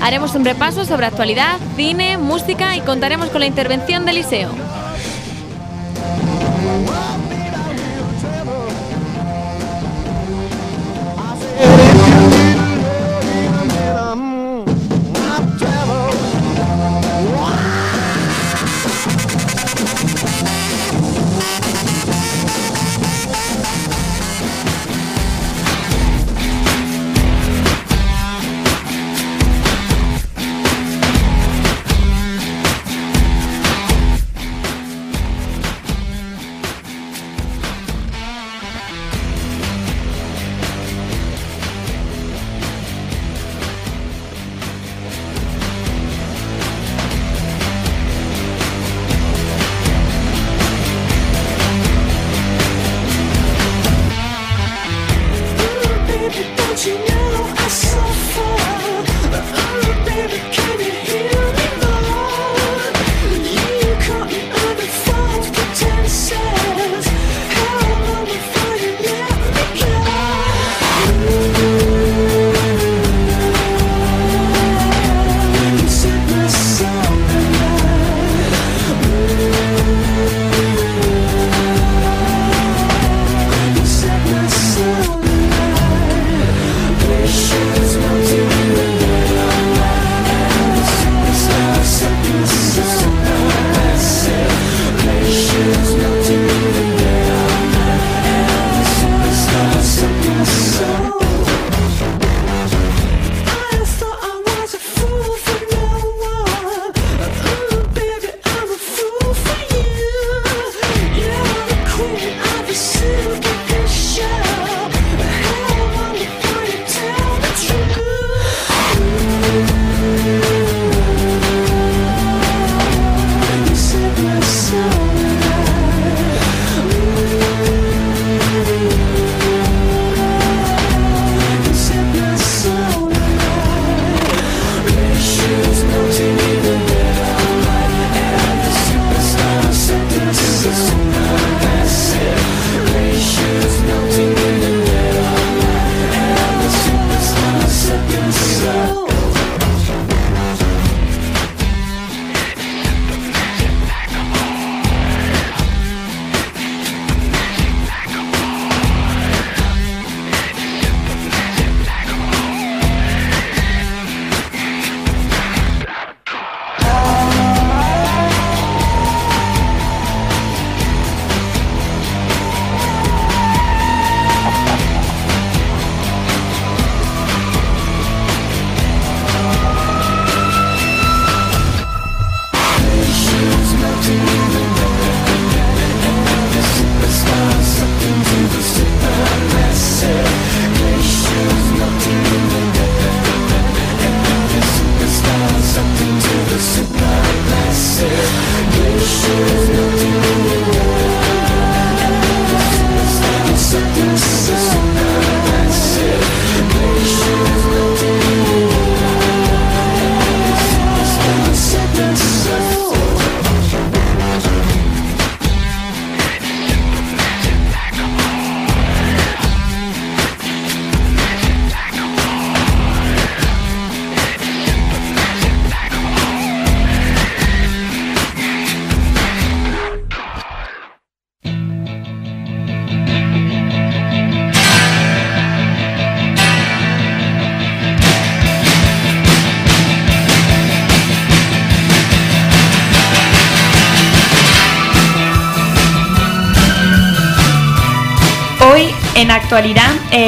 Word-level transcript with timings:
Haremos 0.00 0.34
un 0.34 0.46
repaso 0.46 0.86
sobre 0.86 1.04
actualidad, 1.04 1.58
cine, 1.76 2.16
música 2.16 2.74
y 2.74 2.80
contaremos 2.80 3.28
con 3.28 3.40
la 3.40 3.46
intervención 3.46 4.06
de 4.06 4.12
Eliseo. 4.12 4.48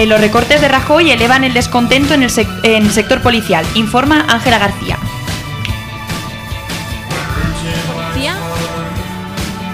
Los 0.07 0.21
recortes 0.21 0.61
de 0.61 0.69
Rajoy 0.69 1.11
elevan 1.11 1.45
el 1.45 1.55
descontento 1.55 2.15
en 2.15 2.23
el, 2.23 2.31
sector 2.91 3.23
policial, 3.23 3.65
informa 3.75 4.25
Ángela 4.29 4.59
García. 4.59 4.99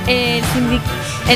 El, 0.06 0.42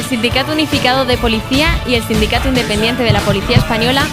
Sindicato 0.08 0.52
Unificado 0.52 1.04
de 1.04 1.16
Policía 1.16 1.68
y 1.86 1.94
el 1.94 2.02
Sindicato 2.02 2.48
Independiente 2.48 3.04
de 3.04 3.12
la 3.12 3.20
Policía 3.20 3.56
Española 3.56 4.04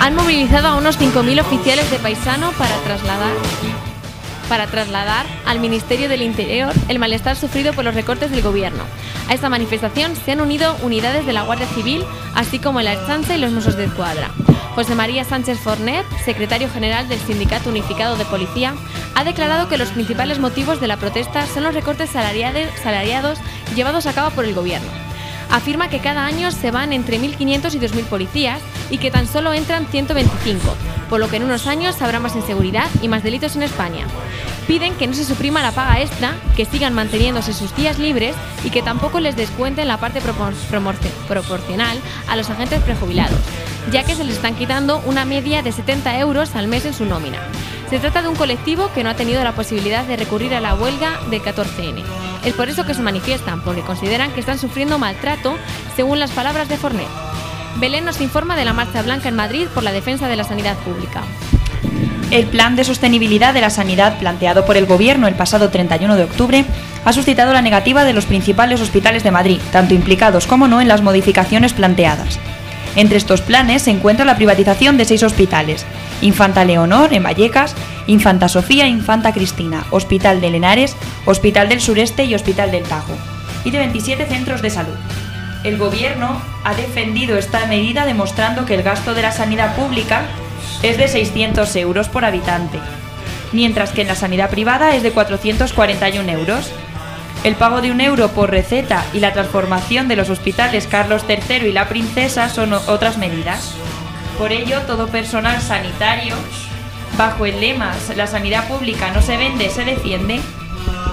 han 0.00 0.14
movilizado 0.14 0.68
a 0.68 0.74
unos 0.74 1.00
5.000 1.00 1.40
oficiales 1.40 1.90
de 1.90 1.98
paisano 1.98 2.52
para 2.52 2.76
trasladar 2.84 3.32
para 4.50 4.66
trasladar 4.66 5.24
al 5.46 5.60
Ministerio 5.60 6.10
del 6.10 6.20
Interior 6.20 6.74
el 6.88 6.98
malestar 6.98 7.36
sufrido 7.36 7.72
por 7.72 7.84
los 7.84 7.94
recortes 7.94 8.30
del 8.30 8.42
Gobierno. 8.42 8.84
A 9.28 9.34
esta 9.34 9.48
manifestación 9.48 10.14
se 10.16 10.32
han 10.32 10.40
unido 10.40 10.76
unidades 10.82 11.24
de 11.26 11.32
la 11.32 11.42
Guardia 11.42 11.66
Civil, 11.68 12.04
así 12.34 12.58
como 12.58 12.80
el 12.80 12.88
Archanza 12.88 13.34
y 13.34 13.40
los 13.40 13.52
Mossos 13.52 13.76
de 13.76 13.84
Escuadra. 13.84 14.30
José 14.74 14.94
María 14.94 15.24
Sánchez 15.24 15.58
Fornet, 15.58 16.06
secretario 16.24 16.68
general 16.70 17.08
del 17.08 17.20
Sindicato 17.20 17.70
Unificado 17.70 18.16
de 18.16 18.24
Policía, 18.24 18.74
ha 19.14 19.24
declarado 19.24 19.68
que 19.68 19.76
los 19.76 19.90
principales 19.90 20.38
motivos 20.38 20.80
de 20.80 20.88
la 20.88 20.96
protesta 20.96 21.46
son 21.46 21.64
los 21.64 21.74
recortes 21.74 22.10
salariados 22.10 23.38
llevados 23.74 24.06
a 24.06 24.14
cabo 24.14 24.30
por 24.30 24.44
el 24.44 24.54
Gobierno. 24.54 24.88
Afirma 25.50 25.90
que 25.90 25.98
cada 25.98 26.24
año 26.24 26.50
se 26.50 26.70
van 26.70 26.94
entre 26.94 27.20
1.500 27.20 27.74
y 27.74 27.78
2.000 27.78 28.04
policías 28.04 28.62
y 28.90 28.96
que 28.96 29.10
tan 29.10 29.26
solo 29.26 29.52
entran 29.52 29.86
125, 29.86 30.60
por 31.10 31.20
lo 31.20 31.28
que 31.28 31.36
en 31.36 31.44
unos 31.44 31.66
años 31.66 32.00
habrá 32.00 32.20
más 32.20 32.34
inseguridad 32.34 32.88
y 33.02 33.08
más 33.08 33.22
delitos 33.22 33.56
en 33.56 33.64
España. 33.64 34.06
Piden 34.66 34.94
que 34.94 35.06
no 35.06 35.14
se 35.14 35.24
suprima 35.24 35.62
la 35.62 35.72
paga 35.72 36.00
extra, 36.00 36.34
que 36.56 36.64
sigan 36.64 36.94
manteniéndose 36.94 37.52
sus 37.52 37.74
días 37.74 37.98
libres 37.98 38.36
y 38.64 38.70
que 38.70 38.82
tampoco 38.82 39.20
les 39.20 39.36
descuenten 39.36 39.88
la 39.88 39.98
parte 39.98 40.20
proporcional 41.28 41.98
a 42.28 42.36
los 42.36 42.48
agentes 42.48 42.80
prejubilados, 42.82 43.38
ya 43.90 44.04
que 44.04 44.14
se 44.14 44.24
les 44.24 44.36
están 44.36 44.54
quitando 44.54 45.02
una 45.04 45.24
media 45.24 45.62
de 45.62 45.72
70 45.72 46.18
euros 46.20 46.54
al 46.54 46.68
mes 46.68 46.84
en 46.84 46.94
su 46.94 47.04
nómina. 47.04 47.38
Se 47.90 47.98
trata 47.98 48.22
de 48.22 48.28
un 48.28 48.36
colectivo 48.36 48.90
que 48.94 49.04
no 49.04 49.10
ha 49.10 49.16
tenido 49.16 49.44
la 49.44 49.54
posibilidad 49.54 50.04
de 50.04 50.16
recurrir 50.16 50.54
a 50.54 50.60
la 50.60 50.74
huelga 50.74 51.20
del 51.28 51.42
14N. 51.42 52.02
Es 52.44 52.54
por 52.54 52.68
eso 52.68 52.86
que 52.86 52.94
se 52.94 53.02
manifiestan, 53.02 53.60
porque 53.62 53.82
consideran 53.82 54.32
que 54.32 54.40
están 54.40 54.58
sufriendo 54.58 54.98
maltrato, 54.98 55.56
según 55.94 56.18
las 56.18 56.30
palabras 56.30 56.68
de 56.68 56.78
Fornet. 56.78 57.06
Belén 57.76 58.04
nos 58.04 58.20
informa 58.20 58.56
de 58.56 58.64
la 58.64 58.72
Marcha 58.72 59.02
Blanca 59.02 59.28
en 59.28 59.36
Madrid 59.36 59.66
por 59.74 59.82
la 59.82 59.92
defensa 59.92 60.28
de 60.28 60.36
la 60.36 60.44
sanidad 60.44 60.76
pública. 60.78 61.22
El 62.32 62.46
plan 62.46 62.76
de 62.76 62.84
sostenibilidad 62.84 63.52
de 63.52 63.60
la 63.60 63.68
sanidad 63.68 64.18
planteado 64.18 64.64
por 64.64 64.78
el 64.78 64.86
Gobierno 64.86 65.28
el 65.28 65.34
pasado 65.34 65.68
31 65.68 66.16
de 66.16 66.24
octubre 66.24 66.64
ha 67.04 67.12
suscitado 67.12 67.52
la 67.52 67.60
negativa 67.60 68.04
de 68.04 68.14
los 68.14 68.24
principales 68.24 68.80
hospitales 68.80 69.22
de 69.22 69.30
Madrid, 69.30 69.60
tanto 69.70 69.92
implicados 69.92 70.46
como 70.46 70.66
no 70.66 70.80
en 70.80 70.88
las 70.88 71.02
modificaciones 71.02 71.74
planteadas. 71.74 72.38
Entre 72.96 73.18
estos 73.18 73.42
planes 73.42 73.82
se 73.82 73.90
encuentra 73.90 74.24
la 74.24 74.36
privatización 74.36 74.96
de 74.96 75.04
seis 75.04 75.22
hospitales, 75.22 75.84
Infanta 76.22 76.64
Leonor 76.64 77.12
en 77.12 77.22
Vallecas, 77.22 77.74
Infanta 78.06 78.48
Sofía 78.48 78.86
e 78.86 78.88
Infanta 78.88 79.34
Cristina, 79.34 79.84
Hospital 79.90 80.40
de 80.40 80.52
Lenares, 80.52 80.96
Hospital 81.26 81.68
del 81.68 81.82
Sureste 81.82 82.24
y 82.24 82.34
Hospital 82.34 82.70
del 82.70 82.84
Tajo, 82.84 83.12
y 83.62 83.72
de 83.72 83.78
27 83.78 84.24
centros 84.24 84.62
de 84.62 84.70
salud. 84.70 84.96
El 85.64 85.76
Gobierno 85.76 86.40
ha 86.64 86.72
defendido 86.72 87.36
esta 87.36 87.66
medida 87.66 88.06
demostrando 88.06 88.64
que 88.64 88.74
el 88.74 88.82
gasto 88.82 89.12
de 89.12 89.20
la 89.20 89.32
sanidad 89.32 89.76
pública 89.76 90.22
es 90.82 90.98
de 90.98 91.08
600 91.08 91.74
euros 91.76 92.08
por 92.08 92.24
habitante, 92.24 92.78
mientras 93.52 93.92
que 93.92 94.02
en 94.02 94.08
la 94.08 94.14
sanidad 94.14 94.50
privada 94.50 94.94
es 94.94 95.02
de 95.02 95.12
441 95.12 96.30
euros. 96.30 96.70
El 97.44 97.56
pago 97.56 97.80
de 97.80 97.90
un 97.90 98.00
euro 98.00 98.28
por 98.28 98.50
receta 98.50 99.04
y 99.12 99.20
la 99.20 99.32
transformación 99.32 100.06
de 100.08 100.16
los 100.16 100.30
hospitales 100.30 100.86
Carlos 100.86 101.24
III 101.28 101.68
y 101.68 101.72
La 101.72 101.88
Princesa 101.88 102.48
son 102.48 102.72
otras 102.72 103.18
medidas. 103.18 103.74
Por 104.38 104.52
ello, 104.52 104.80
todo 104.82 105.08
personal 105.08 105.60
sanitario, 105.60 106.34
bajo 107.18 107.46
el 107.46 107.60
lema 107.60 107.92
La 108.16 108.26
sanidad 108.26 108.68
pública 108.68 109.10
no 109.12 109.22
se 109.22 109.36
vende, 109.36 109.70
se 109.70 109.84
defiende, 109.84 110.40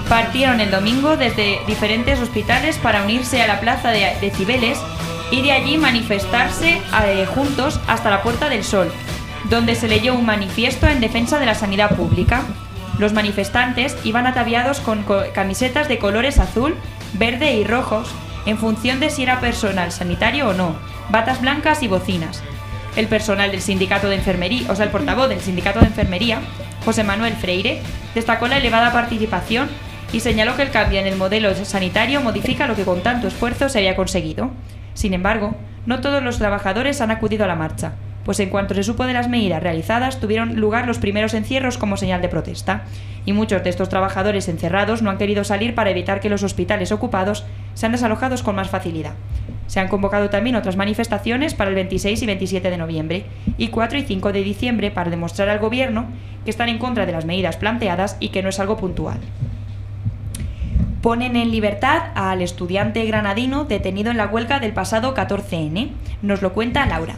partieron 0.08 0.60
el 0.60 0.70
domingo 0.70 1.16
desde 1.16 1.60
diferentes 1.66 2.18
hospitales 2.18 2.78
para 2.78 3.02
unirse 3.02 3.42
a 3.42 3.46
la 3.46 3.60
plaza 3.60 3.90
de, 3.90 4.32
Cibeles 4.34 4.78
y 5.30 5.42
de 5.42 5.52
allí 5.52 5.78
manifestarse 5.78 6.80
eh, 7.04 7.26
juntos 7.32 7.78
hasta 7.86 8.10
la 8.10 8.22
Puerta 8.22 8.48
del 8.48 8.64
Sol, 8.64 8.90
donde 9.48 9.74
se 9.74 9.88
leyó 9.88 10.14
un 10.14 10.26
manifiesto 10.26 10.86
en 10.86 11.00
defensa 11.00 11.38
de 11.38 11.46
la 11.46 11.54
sanidad 11.54 11.96
pública. 11.96 12.42
Los 12.98 13.12
manifestantes 13.12 13.96
iban 14.04 14.26
ataviados 14.26 14.80
con 14.80 15.04
camisetas 15.32 15.88
de 15.88 15.98
colores 15.98 16.38
azul, 16.38 16.74
verde 17.14 17.54
y 17.54 17.64
rojos, 17.64 18.10
en 18.46 18.58
función 18.58 19.00
de 19.00 19.10
si 19.10 19.22
era 19.22 19.40
personal 19.40 19.92
sanitario 19.92 20.48
o 20.48 20.52
no, 20.52 20.74
batas 21.10 21.40
blancas 21.40 21.82
y 21.82 21.88
bocinas. 21.88 22.42
El 22.96 23.06
personal 23.06 23.50
del 23.50 23.62
sindicato 23.62 24.08
de 24.08 24.16
enfermería, 24.16 24.70
o 24.70 24.82
el 24.82 24.88
portavoz 24.90 25.28
del 25.28 25.40
sindicato 25.40 25.80
de 25.80 25.86
enfermería, 25.86 26.40
José 26.84 27.04
Manuel 27.04 27.34
Freire, 27.34 27.80
destacó 28.14 28.48
la 28.48 28.58
elevada 28.58 28.92
participación 28.92 29.68
y 30.12 30.20
señaló 30.20 30.56
que 30.56 30.62
el 30.62 30.70
cambio 30.70 30.98
en 30.98 31.06
el 31.06 31.16
modelo 31.16 31.54
sanitario 31.64 32.20
modifica 32.20 32.66
lo 32.66 32.74
que 32.74 32.84
con 32.84 33.02
tanto 33.02 33.28
esfuerzo 33.28 33.68
se 33.68 33.78
había 33.78 33.96
conseguido. 33.96 34.50
Sin 34.94 35.14
embargo, 35.14 35.54
no 35.86 36.00
todos 36.00 36.22
los 36.22 36.38
trabajadores 36.38 37.00
han 37.00 37.12
acudido 37.12 37.44
a 37.44 37.48
la 37.48 37.54
marcha 37.54 37.92
pues 38.30 38.38
en 38.38 38.48
cuanto 38.48 38.74
se 38.74 38.84
supo 38.84 39.06
de 39.06 39.12
las 39.12 39.28
medidas 39.28 39.60
realizadas 39.60 40.20
tuvieron 40.20 40.54
lugar 40.54 40.86
los 40.86 40.98
primeros 41.00 41.34
encierros 41.34 41.78
como 41.78 41.96
señal 41.96 42.22
de 42.22 42.28
protesta, 42.28 42.84
y 43.26 43.32
muchos 43.32 43.64
de 43.64 43.70
estos 43.70 43.88
trabajadores 43.88 44.46
encerrados 44.46 45.02
no 45.02 45.10
han 45.10 45.18
querido 45.18 45.42
salir 45.42 45.74
para 45.74 45.90
evitar 45.90 46.20
que 46.20 46.28
los 46.28 46.44
hospitales 46.44 46.92
ocupados 46.92 47.44
sean 47.74 47.90
desalojados 47.90 48.44
con 48.44 48.54
más 48.54 48.70
facilidad. 48.70 49.14
Se 49.66 49.80
han 49.80 49.88
convocado 49.88 50.30
también 50.30 50.54
otras 50.54 50.76
manifestaciones 50.76 51.54
para 51.54 51.70
el 51.70 51.74
26 51.74 52.22
y 52.22 52.26
27 52.26 52.70
de 52.70 52.78
noviembre 52.78 53.24
y 53.58 53.66
4 53.66 53.98
y 53.98 54.02
5 54.02 54.30
de 54.30 54.44
diciembre 54.44 54.92
para 54.92 55.10
demostrar 55.10 55.48
al 55.48 55.58
Gobierno 55.58 56.06
que 56.44 56.52
están 56.52 56.68
en 56.68 56.78
contra 56.78 57.06
de 57.06 57.12
las 57.12 57.24
medidas 57.24 57.56
planteadas 57.56 58.16
y 58.20 58.28
que 58.28 58.44
no 58.44 58.50
es 58.50 58.60
algo 58.60 58.76
puntual. 58.76 59.18
Ponen 61.02 61.34
en 61.34 61.50
libertad 61.50 62.12
al 62.14 62.42
estudiante 62.42 63.04
granadino 63.06 63.64
detenido 63.64 64.12
en 64.12 64.18
la 64.18 64.28
huelga 64.28 64.60
del 64.60 64.72
pasado 64.72 65.16
14N. 65.16 65.90
Nos 66.22 66.42
lo 66.42 66.52
cuenta 66.52 66.86
Laura. 66.86 67.16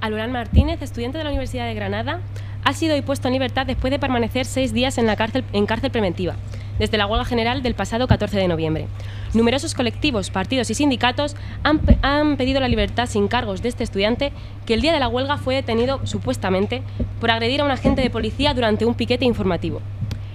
Alorán 0.00 0.32
Martínez, 0.32 0.80
estudiante 0.82 1.18
de 1.18 1.24
la 1.24 1.30
Universidad 1.30 1.66
de 1.66 1.74
Granada, 1.74 2.20
ha 2.64 2.72
sido 2.72 2.94
hoy 2.94 3.02
puesto 3.02 3.28
en 3.28 3.34
libertad 3.34 3.66
después 3.66 3.90
de 3.90 3.98
permanecer 3.98 4.46
seis 4.46 4.72
días 4.72 4.98
en, 4.98 5.06
la 5.06 5.16
cárcel, 5.16 5.44
en 5.52 5.66
cárcel 5.66 5.90
preventiva, 5.90 6.36
desde 6.78 6.98
la 6.98 7.06
huelga 7.06 7.24
general 7.24 7.62
del 7.62 7.74
pasado 7.74 8.06
14 8.06 8.38
de 8.38 8.48
noviembre. 8.48 8.86
Numerosos 9.34 9.74
colectivos, 9.74 10.30
partidos 10.30 10.70
y 10.70 10.74
sindicatos 10.74 11.36
han, 11.62 12.36
pedido 12.36 12.60
la 12.60 12.68
libertad 12.68 13.06
sin 13.06 13.28
cargos 13.28 13.62
de 13.62 13.68
este 13.68 13.84
estudiante 13.84 14.32
que 14.66 14.74
el 14.74 14.80
día 14.80 14.92
de 14.92 15.00
la 15.00 15.08
huelga 15.08 15.36
fue 15.36 15.56
detenido 15.56 16.06
supuestamente 16.06 16.82
por 17.20 17.30
agredir 17.30 17.60
a 17.60 17.64
un 17.64 17.70
agente 17.70 18.02
de 18.02 18.10
policía 18.10 18.54
durante 18.54 18.86
un 18.86 18.94
piquete 18.94 19.24
informativo. 19.24 19.80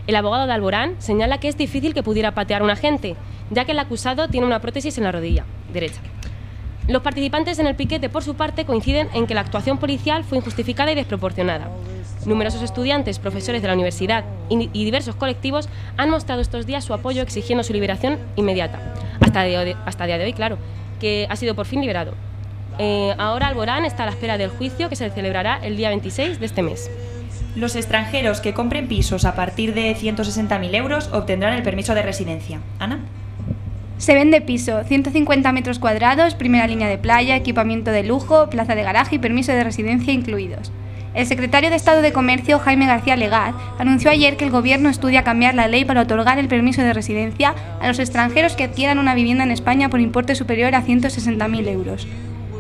El 0.06 0.18
abogado 0.18 0.46
de 0.46 0.52
Alborán 0.52 0.96
señala 1.00 1.40
que 1.40 1.48
es 1.48 1.58
difícil 1.58 1.94
que 1.94 2.04
pudiera 2.04 2.34
patear 2.34 2.62
a 2.62 2.66
un 2.66 2.72
agente, 2.72 3.16
ya 3.52 3.64
que 3.64 3.72
el 3.72 3.80
acusado 3.80 4.28
tiene 4.28 4.46
una 4.46 4.60
prótesis 4.60 4.98
en 4.98 5.06
la 5.06 5.14
rodilla 5.14 5.46
derecha. 5.72 6.02
Los 6.88 7.02
participantes 7.02 7.60
en 7.60 7.68
el 7.68 7.76
piquete, 7.76 8.10
por 8.10 8.24
su 8.24 8.36
parte, 8.36 8.66
coinciden 8.66 9.08
en 9.14 9.26
que 9.26 9.34
la 9.34 9.42
actuación 9.42 9.78
policial 9.78 10.26
fue 10.26 10.38
injustificada 10.38 10.92
y 10.92 10.96
desproporcionada. 10.96 11.70
Numerosos 12.26 12.62
estudiantes, 12.62 13.20
profesores 13.20 13.62
de 13.62 13.68
la 13.68 13.74
universidad 13.74 14.26
y 14.50 14.86
diversos 14.86 15.16
colectivos 15.16 15.70
han 15.98 16.10
mostrado 16.10 16.42
estos 16.42 16.66
días 16.66 16.84
su 16.84 16.94
apoyo 16.94 17.22
exigiendo 17.22 17.64
su 17.64 17.74
liberación 17.74 18.20
inmediata. 18.36 18.80
Hasta, 19.22 19.44
día 19.44 20.18
de 20.18 20.26
hoy, 20.26 20.34
claro, 20.34 20.58
que 21.00 21.26
ha 21.30 21.36
sido 21.38 21.56
por 21.56 21.66
fin 21.66 21.80
liberado. 21.82 22.14
Eh, 22.80 23.14
ahora 23.18 23.48
Alborán 23.48 23.86
está 23.86 24.04
a 24.04 24.08
la 24.08 24.12
espera 24.12 24.38
del 24.38 24.50
juicio 24.50 24.90
que 24.90 24.96
se 24.96 25.10
celebrará 25.10 25.60
el 25.64 25.78
día 25.78 25.90
26 25.90 26.40
de 26.40 26.46
este 26.46 26.64
mes. 26.64 26.90
Los 27.56 27.76
extranjeros 27.76 28.42
que 28.42 28.54
compren 28.54 28.88
pisos 28.88 29.26
a 29.26 29.36
partir 29.36 29.74
de 29.74 29.96
160.000 29.96 30.76
euros 30.76 31.10
obtendrán 31.14 31.54
el 31.54 31.64
permiso 31.64 31.94
de 31.94 32.02
residencia. 32.02 32.60
Ana. 32.80 33.00
Se 34.04 34.16
vende 34.16 34.42
piso, 34.42 34.84
150 34.84 35.50
metros 35.54 35.80
cuadrados, 35.80 36.36
primera 36.36 36.68
línea 36.68 36.90
de 36.90 36.98
playa, 36.98 37.38
equipamiento 37.38 37.90
de 37.90 38.04
lujo, 38.04 38.50
plaza 38.50 38.76
de 38.76 38.84
garaje 38.84 39.16
y 39.16 39.20
permiso 39.20 39.54
de 39.54 39.64
residencia 39.64 40.12
incluidos. 40.12 40.74
El 41.14 41.26
secretario 41.26 41.70
de 41.70 41.78
Estado 41.78 42.02
de 42.02 42.12
Comercio, 42.12 42.60
Jaime 42.60 42.86
García 42.86 43.16
Legat, 43.16 43.56
anunció 43.80 44.12
ayer 44.12 44.36
que 44.36 44.44
el 44.44 44.52
Gobierno 44.52 44.90
estudia 44.90 45.24
cambiar 45.24 45.56
la 45.56 45.70
ley 45.70 45.86
para 45.86 46.02
otorgar 46.02 46.38
el 46.38 46.50
permiso 46.50 46.82
de 46.82 46.92
residencia 46.92 47.56
a 47.80 47.88
los 47.88 47.98
extranjeros 47.98 48.58
que 48.58 48.66
adquieran 48.66 49.00
una 49.00 49.16
vivienda 49.16 49.46
en 49.46 49.52
España 49.52 49.88
por 49.88 50.02
importe 50.02 50.36
superior 50.36 50.76
a 50.76 50.84
160.000 50.84 51.66
euros. 51.70 52.06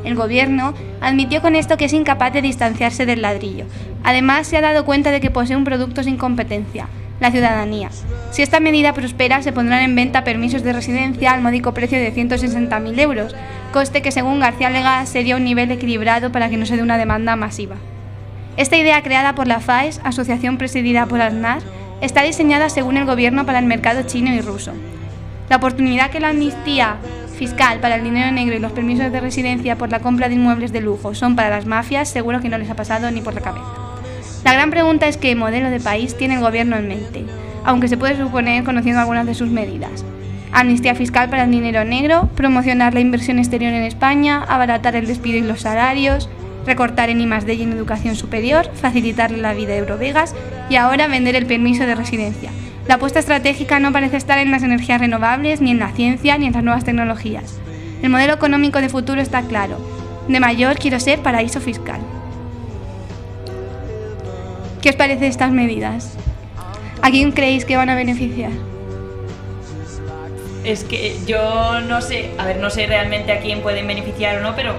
El 0.05 0.15
Gobierno 0.15 0.73
admitió 1.01 1.41
con 1.41 1.57
esto 1.57 1.75
que 1.75 1.85
es 1.85 1.93
incapaz 1.93 2.31
de 2.31 2.41
distanciarse 2.41 3.05
del 3.05 3.21
ladrillo. 3.21 3.65
Además, 4.05 4.47
se 4.47 4.55
ha 4.55 4.61
dado 4.61 4.85
cuenta 4.85 5.11
de 5.11 5.19
que 5.19 5.29
posee 5.29 5.57
un 5.57 5.65
producto 5.65 6.03
sin 6.03 6.15
competencia, 6.15 6.87
la 7.23 7.31
ciudadanía. 7.31 7.89
Si 8.31 8.43
esta 8.43 8.59
medida 8.59 8.93
prospera, 8.93 9.41
se 9.41 9.53
pondrán 9.53 9.81
en 9.81 9.95
venta 9.95 10.23
permisos 10.23 10.61
de 10.61 10.73
residencia 10.73 11.31
al 11.31 11.41
módico 11.41 11.73
precio 11.73 11.97
de 11.97 12.13
160.000 12.13 12.99
euros, 12.99 13.35
coste 13.71 14.01
que 14.01 14.11
según 14.11 14.39
García 14.39 14.69
Lega 14.69 15.05
sería 15.05 15.37
un 15.37 15.43
nivel 15.43 15.71
equilibrado 15.71 16.31
para 16.31 16.49
que 16.49 16.57
no 16.57 16.65
se 16.65 16.75
dé 16.75 16.83
una 16.83 16.97
demanda 16.97 17.35
masiva. 17.35 17.77
Esta 18.57 18.77
idea 18.77 19.01
creada 19.01 19.33
por 19.33 19.47
la 19.47 19.61
FAES, 19.61 20.01
asociación 20.03 20.57
presidida 20.57 21.05
por 21.07 21.21
Aznar, 21.21 21.61
está 22.01 22.21
diseñada 22.21 22.69
según 22.69 22.97
el 22.97 23.05
gobierno 23.05 23.45
para 23.45 23.59
el 23.59 23.65
mercado 23.65 24.03
chino 24.03 24.33
y 24.33 24.41
ruso. 24.41 24.73
La 25.49 25.55
oportunidad 25.55 26.11
que 26.11 26.19
la 26.19 26.29
amnistía 26.29 26.97
fiscal 27.37 27.79
para 27.79 27.95
el 27.95 28.03
dinero 28.03 28.31
negro 28.31 28.55
y 28.55 28.59
los 28.59 28.73
permisos 28.73 29.11
de 29.11 29.21
residencia 29.21 29.77
por 29.77 29.89
la 29.89 29.99
compra 29.99 30.27
de 30.27 30.35
inmuebles 30.35 30.71
de 30.71 30.81
lujo 30.81 31.15
son 31.15 31.35
para 31.35 31.49
las 31.49 31.65
mafias, 31.65 32.09
seguro 32.09 32.41
que 32.41 32.49
no 32.49 32.57
les 32.57 32.69
ha 32.69 32.75
pasado 32.75 33.09
ni 33.09 33.21
por 33.21 33.33
la 33.33 33.41
cabeza. 33.41 33.82
La 34.43 34.51
gran 34.51 34.71
pregunta 34.71 35.07
es 35.07 35.15
qué 35.17 35.35
modelo 35.35 35.69
de 35.69 35.79
país 35.79 36.17
tiene 36.17 36.35
el 36.35 36.41
gobierno 36.41 36.75
en 36.75 36.89
mente, 36.89 37.25
aunque 37.63 37.87
se 37.87 37.97
puede 37.97 38.17
suponer 38.17 38.65
conociendo 38.65 38.99
algunas 38.99 39.25
de 39.25 39.35
sus 39.35 39.49
medidas. 39.49 40.03
Amnistía 40.51 40.95
fiscal 40.95 41.29
para 41.29 41.45
el 41.45 41.51
dinero 41.51 41.85
negro, 41.85 42.29
promocionar 42.35 42.93
la 42.93 42.99
inversión 42.99 43.39
exterior 43.39 43.73
en 43.73 43.83
España, 43.83 44.43
abaratar 44.47 44.95
el 44.97 45.07
despido 45.07 45.37
y 45.37 45.41
los 45.41 45.61
salarios, 45.61 46.29
recortar 46.65 47.09
en 47.09 47.21
I+D 47.21 47.53
y 47.53 47.61
en 47.63 47.71
educación 47.71 48.15
superior, 48.15 48.69
facilitarle 48.75 49.37
la 49.37 49.53
vida 49.53 49.73
a 49.73 49.77
Eurovegas 49.77 50.35
y 50.69 50.75
ahora 50.75 51.07
vender 51.07 51.35
el 51.35 51.45
permiso 51.45 51.85
de 51.85 51.95
residencia. 51.95 52.51
La 52.87 52.95
apuesta 52.95 53.19
estratégica 53.19 53.79
no 53.79 53.93
parece 53.93 54.17
estar 54.17 54.39
en 54.39 54.51
las 54.51 54.61
energías 54.61 54.99
renovables, 54.99 55.61
ni 55.61 55.71
en 55.71 55.79
la 55.79 55.91
ciencia, 55.93 56.37
ni 56.37 56.47
en 56.47 56.53
las 56.53 56.63
nuevas 56.63 56.83
tecnologías. 56.83 57.59
El 58.01 58.09
modelo 58.09 58.33
económico 58.33 58.81
de 58.81 58.89
futuro 58.89 59.21
está 59.21 59.41
claro. 59.43 59.77
De 60.27 60.41
mayor 60.41 60.77
quiero 60.77 60.99
ser 60.99 61.19
paraíso 61.19 61.61
fiscal. 61.61 62.01
¿Qué 64.83 64.89
os 64.89 64.97
parece 64.97 65.27
estas 65.27 65.53
medidas? 65.53 66.17
¿A 67.01 67.09
quién 67.09 67.31
creéis 67.31 67.63
que 67.63 67.77
van 67.77 67.89
a 67.89 67.95
beneficiar? 67.95 68.51
Es 70.65 70.83
que 70.83 71.15
yo 71.25 71.79
no 71.79 72.01
sé, 72.01 72.31
a 72.37 72.43
ver, 72.43 72.57
no 72.57 72.69
sé 72.69 72.85
realmente 72.85 73.31
a 73.31 73.39
quién 73.39 73.61
pueden 73.61 73.87
beneficiar 73.87 74.39
o 74.39 74.41
no, 74.41 74.57
pero 74.57 74.73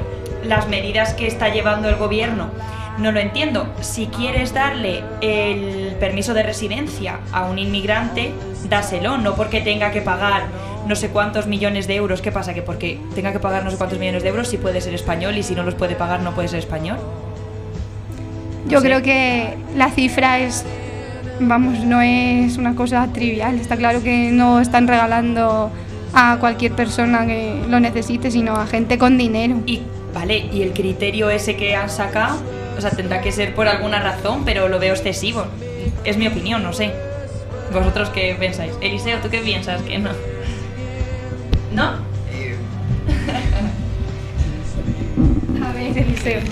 las 0.44 0.68
medidas 0.68 1.14
que 1.14 1.26
está 1.26 1.48
llevando 1.48 1.88
el 1.88 1.94
gobierno 1.96 2.50
no 2.98 3.12
lo 3.12 3.18
entiendo. 3.18 3.66
Si 3.80 4.08
quieres 4.08 4.52
darle 4.52 5.02
el 5.22 5.96
permiso 5.98 6.34
de 6.34 6.42
residencia 6.42 7.20
a 7.32 7.46
un 7.46 7.58
inmigrante, 7.58 8.30
dáselo, 8.68 9.16
no 9.16 9.36
porque 9.36 9.62
tenga 9.62 9.90
que 9.90 10.02
pagar 10.02 10.42
no 10.86 10.96
sé 10.96 11.08
cuántos 11.08 11.46
millones 11.46 11.86
de 11.86 11.94
euros. 11.94 12.20
¿Qué 12.20 12.30
pasa? 12.30 12.52
Que 12.52 12.60
porque 12.60 13.00
tenga 13.14 13.32
que 13.32 13.40
pagar 13.40 13.64
no 13.64 13.70
sé 13.70 13.78
cuántos 13.78 13.98
millones 13.98 14.22
de 14.22 14.28
euros, 14.28 14.48
sí 14.48 14.58
puede 14.58 14.82
ser 14.82 14.92
español 14.92 15.38
y 15.38 15.42
si 15.42 15.54
no 15.54 15.62
los 15.62 15.76
puede 15.76 15.94
pagar, 15.94 16.20
no 16.20 16.34
puede 16.34 16.48
ser 16.48 16.58
español. 16.58 16.98
Yo 18.66 18.80
creo 18.80 19.02
que 19.02 19.56
la 19.76 19.90
cifra 19.90 20.38
es, 20.38 20.64
vamos, 21.40 21.80
no 21.80 22.00
es 22.00 22.56
una 22.56 22.74
cosa 22.74 23.08
trivial. 23.12 23.58
Está 23.58 23.76
claro 23.76 24.02
que 24.02 24.30
no 24.30 24.60
están 24.60 24.88
regalando 24.88 25.70
a 26.14 26.36
cualquier 26.38 26.72
persona 26.72 27.26
que 27.26 27.62
lo 27.68 27.80
necesite, 27.80 28.30
sino 28.30 28.54
a 28.54 28.66
gente 28.66 28.98
con 28.98 29.18
dinero. 29.18 29.60
Y 29.66 29.82
vale, 30.14 30.46
y 30.52 30.62
el 30.62 30.72
criterio 30.72 31.28
ese 31.28 31.56
que 31.56 31.74
han 31.74 31.90
sacado, 31.90 32.38
o 32.76 32.80
sea, 32.80 32.90
tendrá 32.90 33.20
que 33.20 33.32
ser 33.32 33.54
por 33.54 33.68
alguna 33.68 34.00
razón, 34.00 34.44
pero 34.44 34.68
lo 34.68 34.78
veo 34.78 34.94
excesivo. 34.94 35.44
Es 36.04 36.16
mi 36.16 36.26
opinión, 36.26 36.62
no 36.62 36.72
sé. 36.72 36.92
¿Vosotros 37.72 38.10
qué 38.10 38.36
pensáis? 38.38 38.72
Eliseo, 38.80 39.18
¿tú 39.18 39.28
qué 39.28 39.38
piensas? 39.38 39.82
Que 39.82 39.98
no. 39.98 40.10
¿No? 41.72 42.03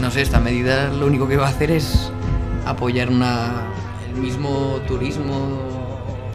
No 0.00 0.11
sé, 0.11 0.21
esta 0.23 0.38
medida 0.38 0.88
lo 0.88 1.07
único 1.07 1.26
que 1.26 1.37
va 1.37 1.47
a 1.47 1.50
hacer 1.50 1.71
es 1.71 2.11
apoyar 2.67 3.09
una, 3.09 3.69
el 4.07 4.21
mismo 4.21 4.81
turismo 4.87 5.59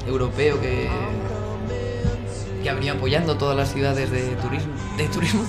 europeo 0.08 0.60
que, 0.60 0.90
que 2.64 2.70
habría 2.70 2.94
apoyando 2.94 3.38
todas 3.38 3.56
las 3.56 3.72
ciudades 3.72 4.10
de 4.10 4.36
turismo. 4.42 4.74
De 4.98 5.08
turismo. 5.08 5.44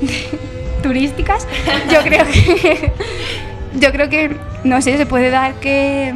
turísticas, 0.82 1.46
yo 1.92 2.02
creo 2.02 2.24
que 2.26 2.92
yo 3.74 3.92
creo 3.92 4.08
que 4.08 4.36
no 4.64 4.82
sé, 4.82 4.96
se 4.96 5.06
puede 5.06 5.30
dar 5.30 5.54
que 5.54 6.12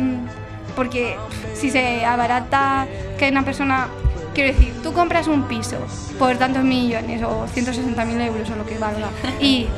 porque 0.75 1.17
si 1.55 1.71
se 1.71 2.05
abarata 2.05 2.87
que 3.19 3.29
una 3.29 3.45
persona 3.45 3.89
quiero 4.35 4.53
decir, 4.53 4.75
tú 4.83 4.93
compras 4.93 5.29
un 5.29 5.45
piso 5.45 5.79
por 6.19 6.37
tantos 6.37 6.65
millones 6.65 7.23
o 7.23 7.47
160.000 7.47 8.27
euros 8.27 8.51
o 8.51 8.57
lo 8.57 8.67
que 8.67 8.79
valga 8.79 9.09
y 9.41 9.69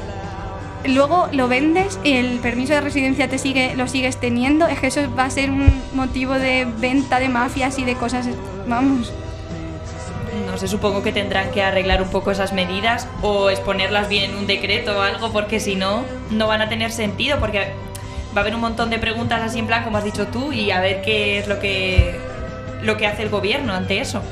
luego 0.85 1.29
lo 1.33 1.49
vendes 1.49 1.99
y 2.05 2.13
el 2.13 2.39
permiso 2.39 2.75
de 2.75 2.81
residencia 2.81 3.29
te 3.29 3.39
sigue 3.39 3.75
lo 3.77 3.89
sigues 3.89 4.19
teniendo, 4.19 4.67
es 4.67 4.79
que 4.79 4.89
eso 4.89 5.03
va 5.17 5.25
a 5.25 5.31
ser 5.31 5.51
un 5.51 5.83
motivo 5.95 6.35
de 6.35 6.67
venta 6.79 7.19
de 7.19 7.29
mafias 7.29 7.79
y 7.79 7.85
de 7.85 7.95
cosas, 7.95 8.29
vamos. 8.67 9.13
No 10.47 10.59
sé, 10.59 10.69
supongo 10.69 11.03
que 11.03 11.13
tendrán 11.13 11.51
que 11.51 11.63
arreglar 11.63 12.03
un 12.03 12.09
poco 12.09 12.31
esas 12.31 12.53
medidas 12.53 13.09
o 13.23 13.51
exponerlas 13.51 14.09
bien 14.09 14.31
en 14.31 14.37
un 14.37 14.47
decreto 14.47 14.99
o 14.99 15.01
algo, 15.01 15.33
porque 15.33 15.61
si 15.61 15.75
no, 15.75 16.05
no 16.31 16.47
van 16.47 16.63
a 16.63 16.69
tener 16.69 16.93
sentido, 16.93 17.39
porque 17.41 17.73
va 18.35 18.41
a 18.41 18.41
haber 18.41 18.55
un 18.55 18.61
montón 18.61 18.91
de 18.91 18.99
preguntas 18.99 19.41
así 19.43 19.59
en 19.59 19.67
plan, 19.67 19.83
como 19.83 19.99
has 19.99 20.05
dicho 20.05 20.27
tú, 20.29 20.53
y 20.53 20.71
a 20.71 20.81
ver 20.81 21.03
qué 21.03 21.39
es 21.39 21.49
lo 21.49 21.59
que, 21.59 22.19
lo 22.83 22.97
que 22.97 23.07
hace 23.07 23.23
el 23.23 23.31
gobierno 23.31 23.73
ante 23.73 24.01
eso. 24.01 24.23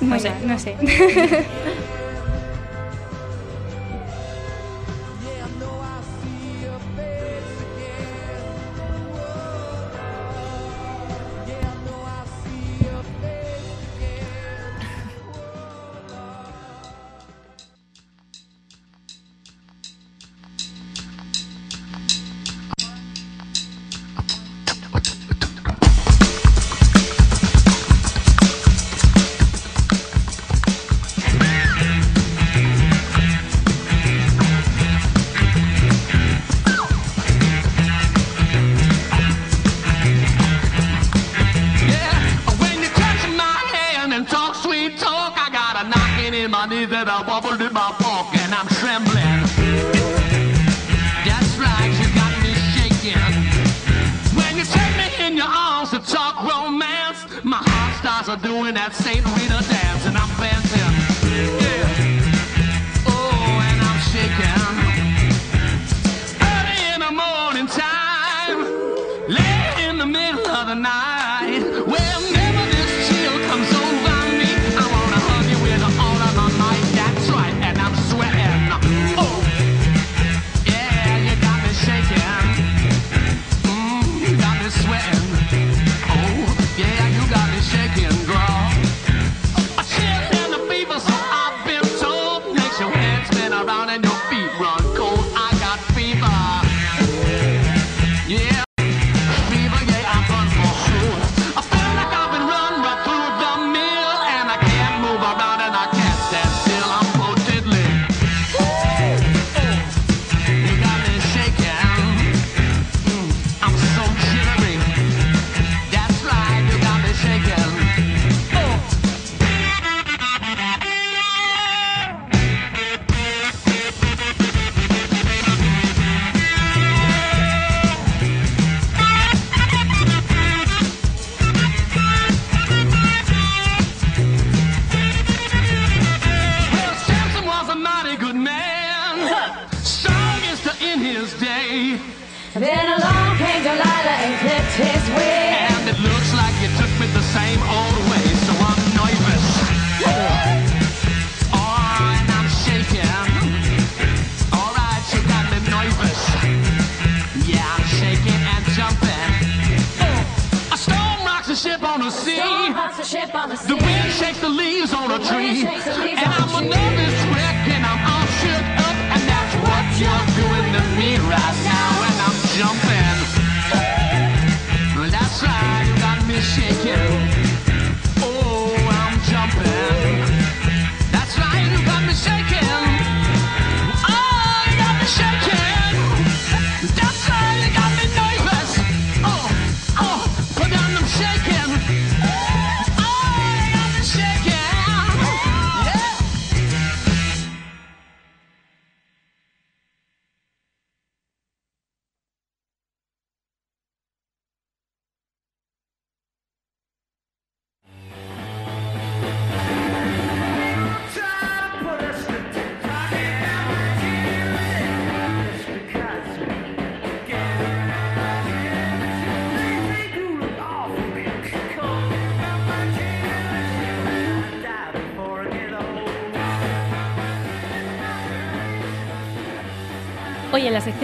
Muy 0.00 0.20
sé. 0.20 0.32
no 0.44 0.58
sé. 0.58 0.76
and 47.76 48.54
I'm 48.54 48.68
trembling. 48.78 49.40
That's 51.26 51.58
right, 51.58 51.90
got 52.14 52.32
me 52.42 52.54
shaking. 52.70 53.18
When 54.38 54.56
you 54.56 54.64
me 54.64 55.26
in 55.26 55.36
your 55.36 55.48
arms 55.48 55.90
to 55.90 55.98
talk 55.98 56.44
romance, 56.44 57.26
my 57.42 57.58
heart 57.58 57.98
starts 57.98 58.42
doing 58.42 58.74
that 58.74 58.94
Saint 58.94 59.26
Rita 59.34 59.53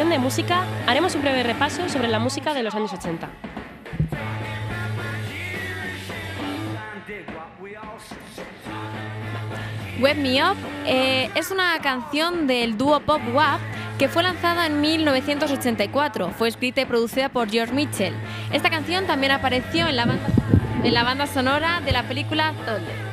sección 0.00 0.18
de 0.18 0.18
música 0.18 0.64
haremos 0.86 1.14
un 1.14 1.20
breve 1.20 1.42
repaso 1.42 1.86
sobre 1.90 2.08
la 2.08 2.18
música 2.18 2.54
de 2.54 2.62
los 2.62 2.74
años 2.74 2.90
80. 2.90 3.28
Web 10.00 10.16
Me 10.16 10.42
Up 10.42 10.56
eh, 10.86 11.28
es 11.34 11.50
una 11.50 11.78
canción 11.82 12.46
del 12.46 12.78
dúo 12.78 13.00
pop 13.00 13.20
WAP 13.34 13.60
que 13.98 14.08
fue 14.08 14.22
lanzada 14.22 14.64
en 14.64 14.80
1984. 14.80 16.30
Fue 16.30 16.48
escrita 16.48 16.80
y 16.80 16.86
producida 16.86 17.28
por 17.28 17.50
George 17.50 17.74
Mitchell. 17.74 18.14
Esta 18.54 18.70
canción 18.70 19.06
también 19.06 19.32
apareció 19.32 19.86
en 19.86 19.96
la 19.96 20.06
banda, 20.06 20.26
en 20.82 20.94
la 20.94 21.04
banda 21.04 21.26
sonora 21.26 21.82
de 21.82 21.92
la 21.92 22.04
película 22.04 22.54
Thunder. 22.64 23.09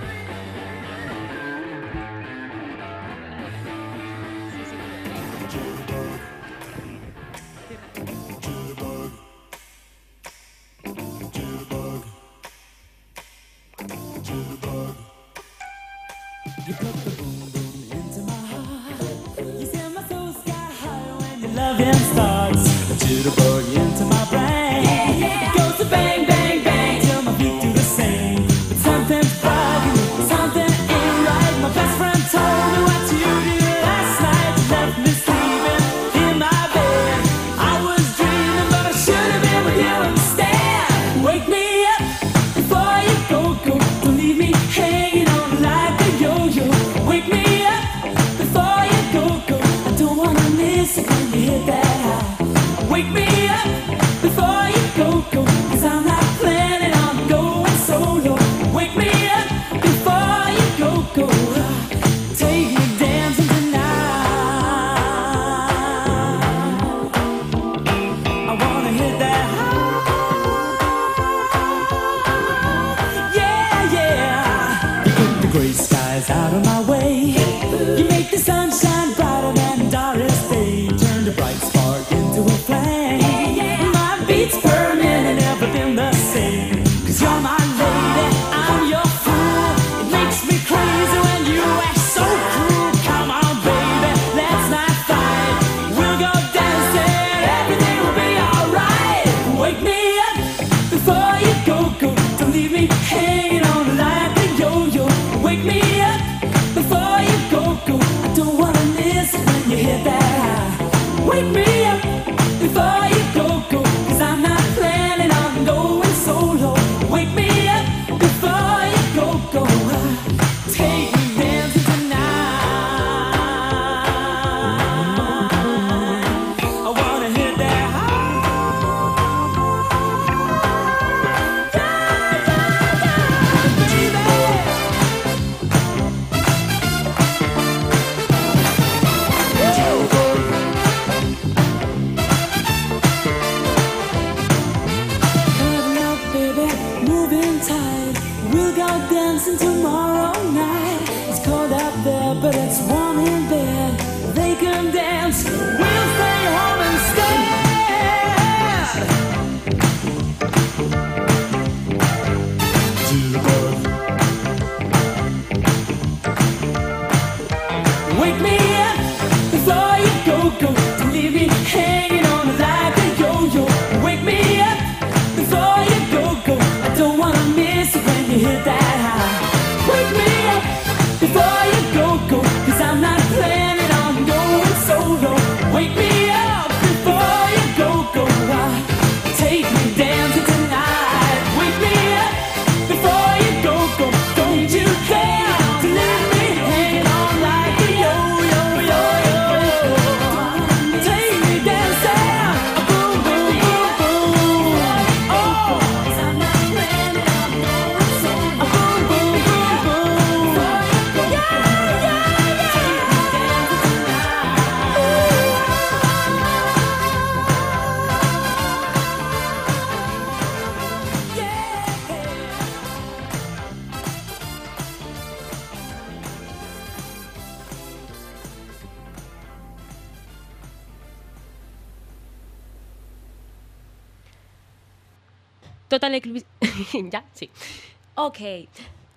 Ok. 238.27 238.39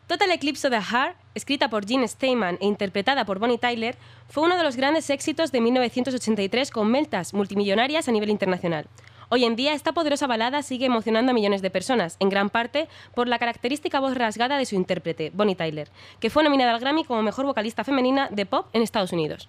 Total 0.07 0.31
Eclipse 0.31 0.69
of 0.69 0.73
the 0.73 0.81
Heart, 0.81 1.17
escrita 1.35 1.69
por 1.69 1.85
Gene 1.85 2.07
Steinman 2.07 2.59
e 2.61 2.67
interpretada 2.67 3.25
por 3.25 3.41
Bonnie 3.41 3.59
Tyler, 3.59 3.97
fue 4.29 4.45
uno 4.45 4.57
de 4.57 4.63
los 4.63 4.77
grandes 4.77 5.11
éxitos 5.11 5.51
de 5.51 5.61
1983 5.61 6.71
con 6.71 6.89
meltas 6.89 7.35
multimillonarias 7.35 8.07
a 8.09 8.13
nivel 8.13 8.31
internacional. 8.31 8.87
Hoy 9.29 9.45
en 9.45 9.57
día 9.57 9.75
esta 9.75 9.91
poderosa 9.91 10.29
balada 10.29 10.63
sigue 10.63 10.87
emocionando 10.87 11.33
a 11.33 11.35
millones 11.35 11.61
de 11.61 11.71
personas, 11.71 12.19
en 12.21 12.29
gran 12.29 12.51
parte 12.51 12.87
por 13.13 13.27
la 13.27 13.41
característica 13.41 13.99
voz 13.99 14.15
rasgada 14.15 14.59
de 14.59 14.67
su 14.67 14.77
intérprete, 14.77 15.33
Bonnie 15.35 15.57
Tyler, 15.57 15.89
que 16.21 16.31
fue 16.31 16.45
nominada 16.45 16.73
al 16.73 16.79
Grammy 16.79 17.03
como 17.03 17.21
mejor 17.21 17.47
vocalista 17.47 17.83
femenina 17.83 18.29
de 18.31 18.47
pop 18.47 18.69
en 18.73 18.83
Estados 18.83 19.13
Unidos. 19.13 19.49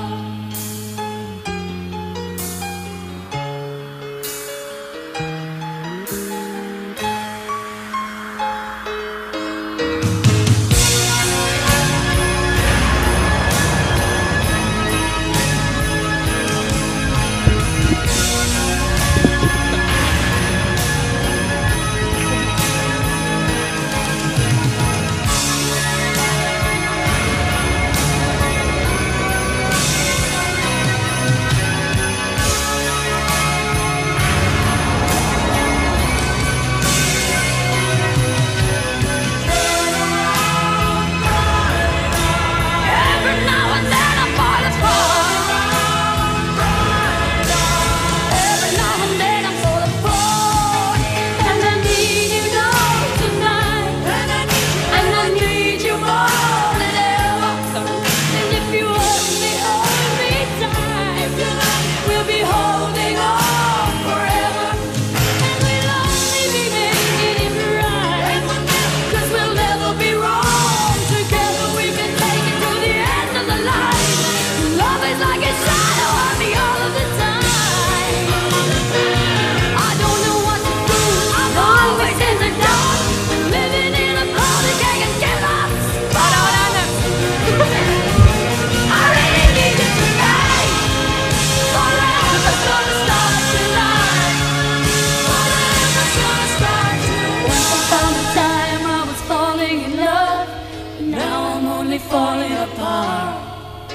falling 102.09 102.51
apart. 102.53 103.89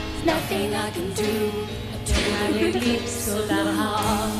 There's 0.00 0.24
nothing 0.24 0.74
I 0.74 0.90
can 0.90 1.12
do. 1.14 1.52
to 2.04 2.30
my 2.30 2.50
lips 2.50 3.10
so 3.10 3.44
loud. 3.46 4.32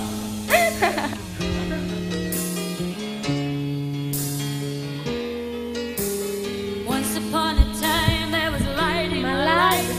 Once 6.86 7.16
upon 7.16 7.58
a 7.58 7.66
time 7.80 8.30
there 8.32 8.50
was 8.50 8.64
light 8.76 9.10
in 9.12 9.22
my 9.22 9.44
life. 9.44 9.90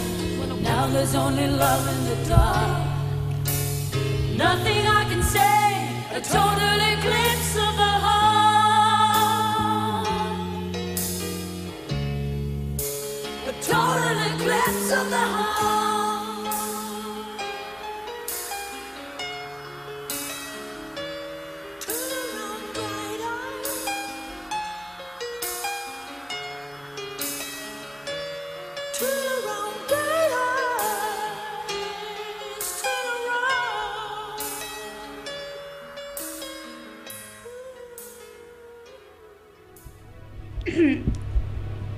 Now 0.61 0.87
there's 0.87 1.15
only 1.15 1.47
love 1.47 1.87
in 1.93 1.99
the 2.09 2.29
dark. 2.29 2.83
Nothing 4.37 4.87
I 4.87 5.03
can 5.09 5.23
say, 5.23 6.17
a 6.17 6.21
total 6.21 6.79
eclipse 6.93 7.57
of. 7.57 7.92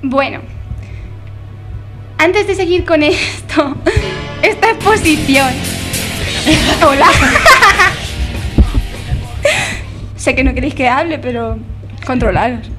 Bueno, 0.07 0.54
antes 2.25 2.47
de 2.47 2.55
seguir 2.55 2.85
con 2.85 3.03
esto, 3.03 3.75
esta 4.41 4.71
exposición. 4.71 5.47
Hola. 6.87 7.05
sé 10.15 10.33
que 10.33 10.43
no 10.43 10.55
queréis 10.55 10.73
que 10.73 10.89
hable, 10.89 11.19
pero 11.19 11.57
controlaros. 12.05 12.71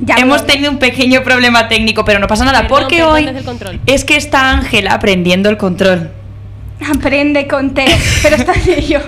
Ya 0.00 0.16
Hemos 0.16 0.46
tenido 0.46 0.70
un 0.70 0.78
pequeño 0.78 1.24
problema 1.24 1.68
técnico, 1.68 2.04
pero 2.04 2.18
no 2.18 2.28
pasa 2.28 2.44
nada, 2.44 2.62
Perdón, 2.62 2.78
porque 2.78 2.98
perdón 2.98 3.36
hoy 3.36 3.42
control. 3.42 3.80
es 3.86 4.04
que 4.04 4.16
está 4.16 4.50
Ángela 4.50 4.92
aprendiendo 4.92 5.48
el 5.48 5.56
control. 5.56 6.10
Aprende 6.94 7.48
con 7.48 7.74
T, 7.74 7.84
pero 8.22 8.36
está 8.36 8.52
ello. 8.66 9.00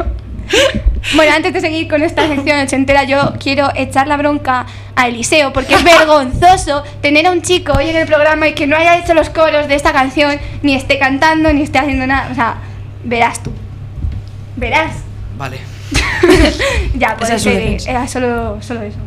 Bueno, 1.15 1.33
antes 1.35 1.53
de 1.53 1.61
seguir 1.61 1.89
con 1.89 2.03
esta 2.03 2.29
sección 2.29 2.61
ochentera, 2.61 3.05
yo 3.05 3.35
quiero 3.39 3.71
echar 3.75 4.07
la 4.07 4.17
bronca 4.17 4.67
a 4.95 5.09
Eliseo, 5.09 5.53
porque 5.53 5.75
es 5.75 5.83
vergonzoso 5.83 6.85
tener 7.01 7.27
a 7.27 7.33
un 7.33 7.43
chico 7.43 7.73
hoy 7.73 7.89
en 7.89 7.97
el 7.97 8.07
programa 8.07 8.49
y 8.49 8.55
que 8.55 8.67
no 8.67 8.77
haya 8.77 8.99
hecho 8.99 9.15
los 9.15 9.31
coros 9.31 9.67
de 9.67 9.75
esta 9.75 9.93
canción, 9.93 10.39
ni 10.63 10.75
esté 10.75 10.99
cantando, 10.99 11.53
ni 11.53 11.63
esté 11.63 11.79
haciendo 11.79 12.07
nada. 12.07 12.29
O 12.31 12.35
sea, 12.35 12.59
verás 13.05 13.43
tú. 13.43 13.53
Verás. 14.57 14.97
Vale. 15.37 15.59
Ya, 16.95 17.09
Esa 17.09 17.17
puedes 17.17 17.35
es 17.35 17.45
defensa. 17.45 17.91
Era 17.91 18.07
solo, 18.07 18.59
solo 18.61 18.83
eso. 18.83 18.99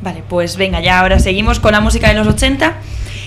Vale, 0.00 0.22
pues 0.28 0.56
venga, 0.56 0.80
ya 0.80 0.98
ahora 0.98 1.18
seguimos 1.18 1.60
con 1.60 1.72
la 1.72 1.80
música 1.80 2.08
de 2.08 2.14
los 2.14 2.26
80 2.26 2.72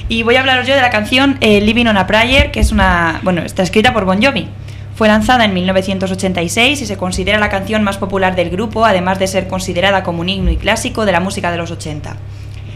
y 0.10 0.24
voy 0.24 0.36
a 0.36 0.42
hablaros 0.42 0.68
yo 0.68 0.76
de 0.76 0.82
la 0.82 0.90
canción 0.90 1.38
eh, 1.40 1.62
Living 1.62 1.86
on 1.86 1.98
a 1.98 2.08
Prayer, 2.08 2.52
que 2.52 2.60
es 2.60 2.72
una, 2.72 3.20
bueno, 3.24 3.42
está 3.44 3.64
escrita 3.64 3.94
por 3.94 4.06
Bon 4.06 4.22
Jovi. 4.22 4.50
Fue 4.96 5.10
lanzada 5.10 5.44
en 5.44 5.54
1986 5.54 6.82
y 6.82 6.86
se 6.86 6.96
considera 6.96 7.38
la 7.38 7.50
canción 7.50 7.84
más 7.84 7.98
popular 7.98 8.34
del 8.36 8.50
grupo, 8.50 8.86
además 8.86 9.20
de 9.20 9.28
ser 9.28 9.50
considerada 9.50 10.04
como 10.04 10.22
un 10.22 10.30
himno 10.30 10.52
y 10.52 10.58
clásico 10.58 11.06
de 11.06 11.12
la 11.12 11.20
música 11.20 11.52
de 11.52 11.58
los 11.58 11.70
80. 11.70 12.16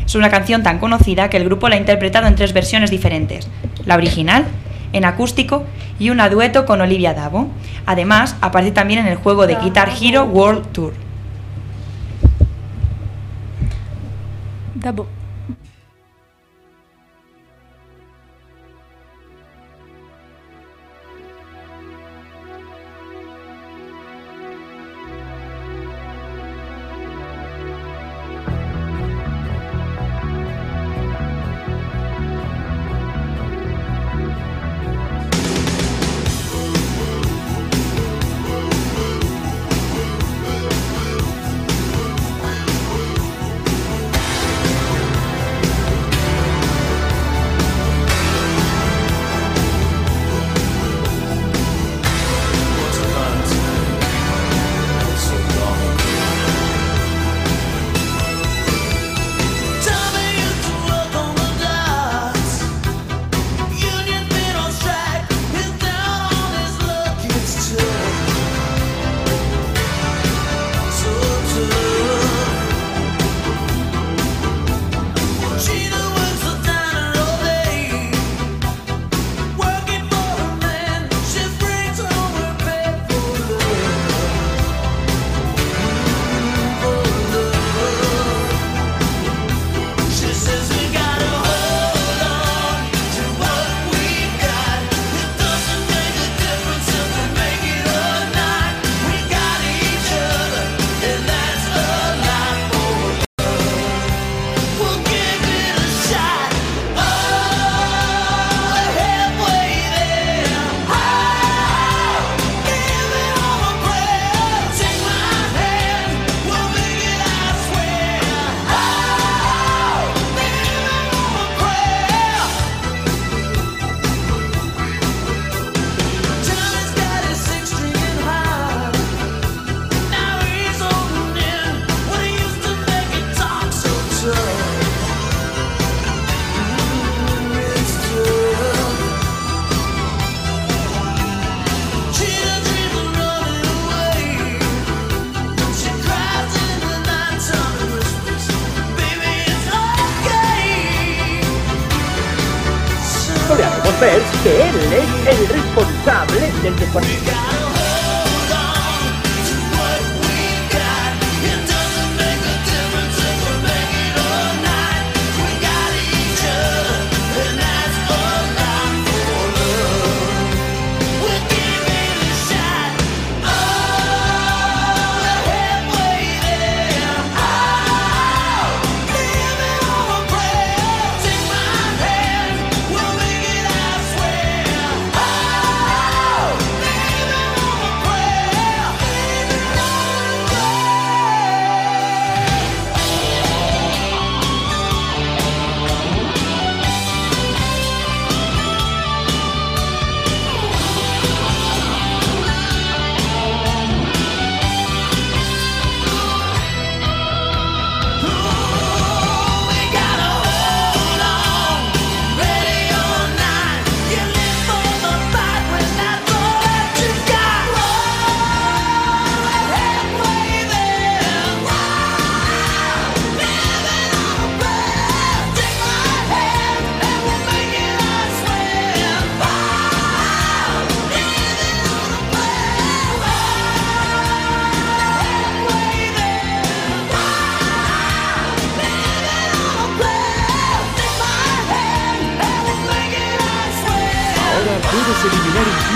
Es 0.05 0.15
una 0.15 0.29
canción 0.29 0.61
tan 0.61 0.79
conocida 0.79 1.29
que 1.29 1.37
el 1.37 1.45
grupo 1.45 1.69
la 1.69 1.75
ha 1.75 1.79
interpretado 1.79 2.27
en 2.27 2.35
tres 2.35 2.51
versiones 2.51 2.91
diferentes. 2.91 3.47
La 3.85 3.95
original, 3.95 4.45
en 4.91 5.05
acústico 5.05 5.63
y 5.97 6.09
una 6.09 6.27
dueto 6.27 6.65
con 6.65 6.81
Olivia 6.81 7.13
Davo. 7.13 7.47
Además, 7.85 8.35
aparece 8.41 8.71
también 8.71 8.99
en 8.99 9.07
el 9.07 9.15
juego 9.15 9.47
de 9.47 9.55
Guitar 9.55 9.89
Hero 10.01 10.25
World 10.25 10.73
Tour. 10.73 10.93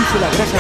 Dice 0.04 0.20
la 0.20 0.30
grasa. 0.30 0.58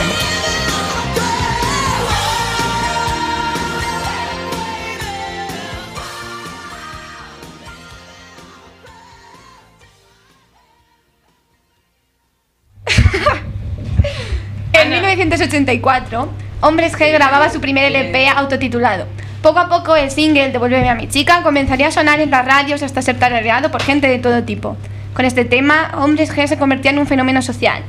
En 14.73 14.89
1984, 14.89 16.29
Hombres 16.61 16.97
G 16.97 17.11
grababa 17.11 17.49
su 17.49 17.59
primer 17.59 17.85
LP 17.85 18.29
autotitulado. 18.29 19.05
Poco 19.41 19.59
a 19.59 19.67
poco 19.67 19.95
el 19.97 20.09
single 20.09 20.51
Devuélveme 20.51 20.89
a 20.89 20.95
mi 20.95 21.09
chica 21.09 21.43
comenzaría 21.43 21.87
a 21.87 21.91
sonar 21.91 22.21
en 22.21 22.31
las 22.31 22.45
radios 22.45 22.81
hasta 22.81 23.01
ser 23.01 23.19
tarareado 23.19 23.71
por 23.71 23.83
gente 23.83 24.07
de 24.07 24.19
todo 24.19 24.43
tipo. 24.43 24.77
Con 25.13 25.25
este 25.25 25.43
tema, 25.43 25.91
Hombres 25.97 26.33
G 26.33 26.47
se 26.47 26.57
convertía 26.57 26.91
en 26.91 26.99
un 26.99 27.07
fenómeno 27.07 27.41
social. 27.41 27.83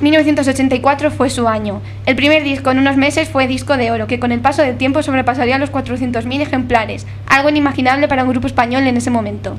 1984 0.00 1.10
fue 1.10 1.28
su 1.28 1.48
año. 1.48 1.80
El 2.06 2.14
primer 2.14 2.44
disco 2.44 2.70
en 2.70 2.78
unos 2.78 2.96
meses 2.96 3.28
fue 3.28 3.48
disco 3.48 3.76
de 3.76 3.90
oro, 3.90 4.06
que 4.06 4.20
con 4.20 4.30
el 4.30 4.40
paso 4.40 4.62
del 4.62 4.76
tiempo 4.76 5.02
sobrepasaría 5.02 5.58
los 5.58 5.72
400.000 5.72 6.40
ejemplares, 6.40 7.06
algo 7.26 7.48
inimaginable 7.48 8.06
para 8.06 8.22
un 8.22 8.30
grupo 8.30 8.46
español 8.46 8.86
en 8.86 8.96
ese 8.96 9.10
momento. 9.10 9.56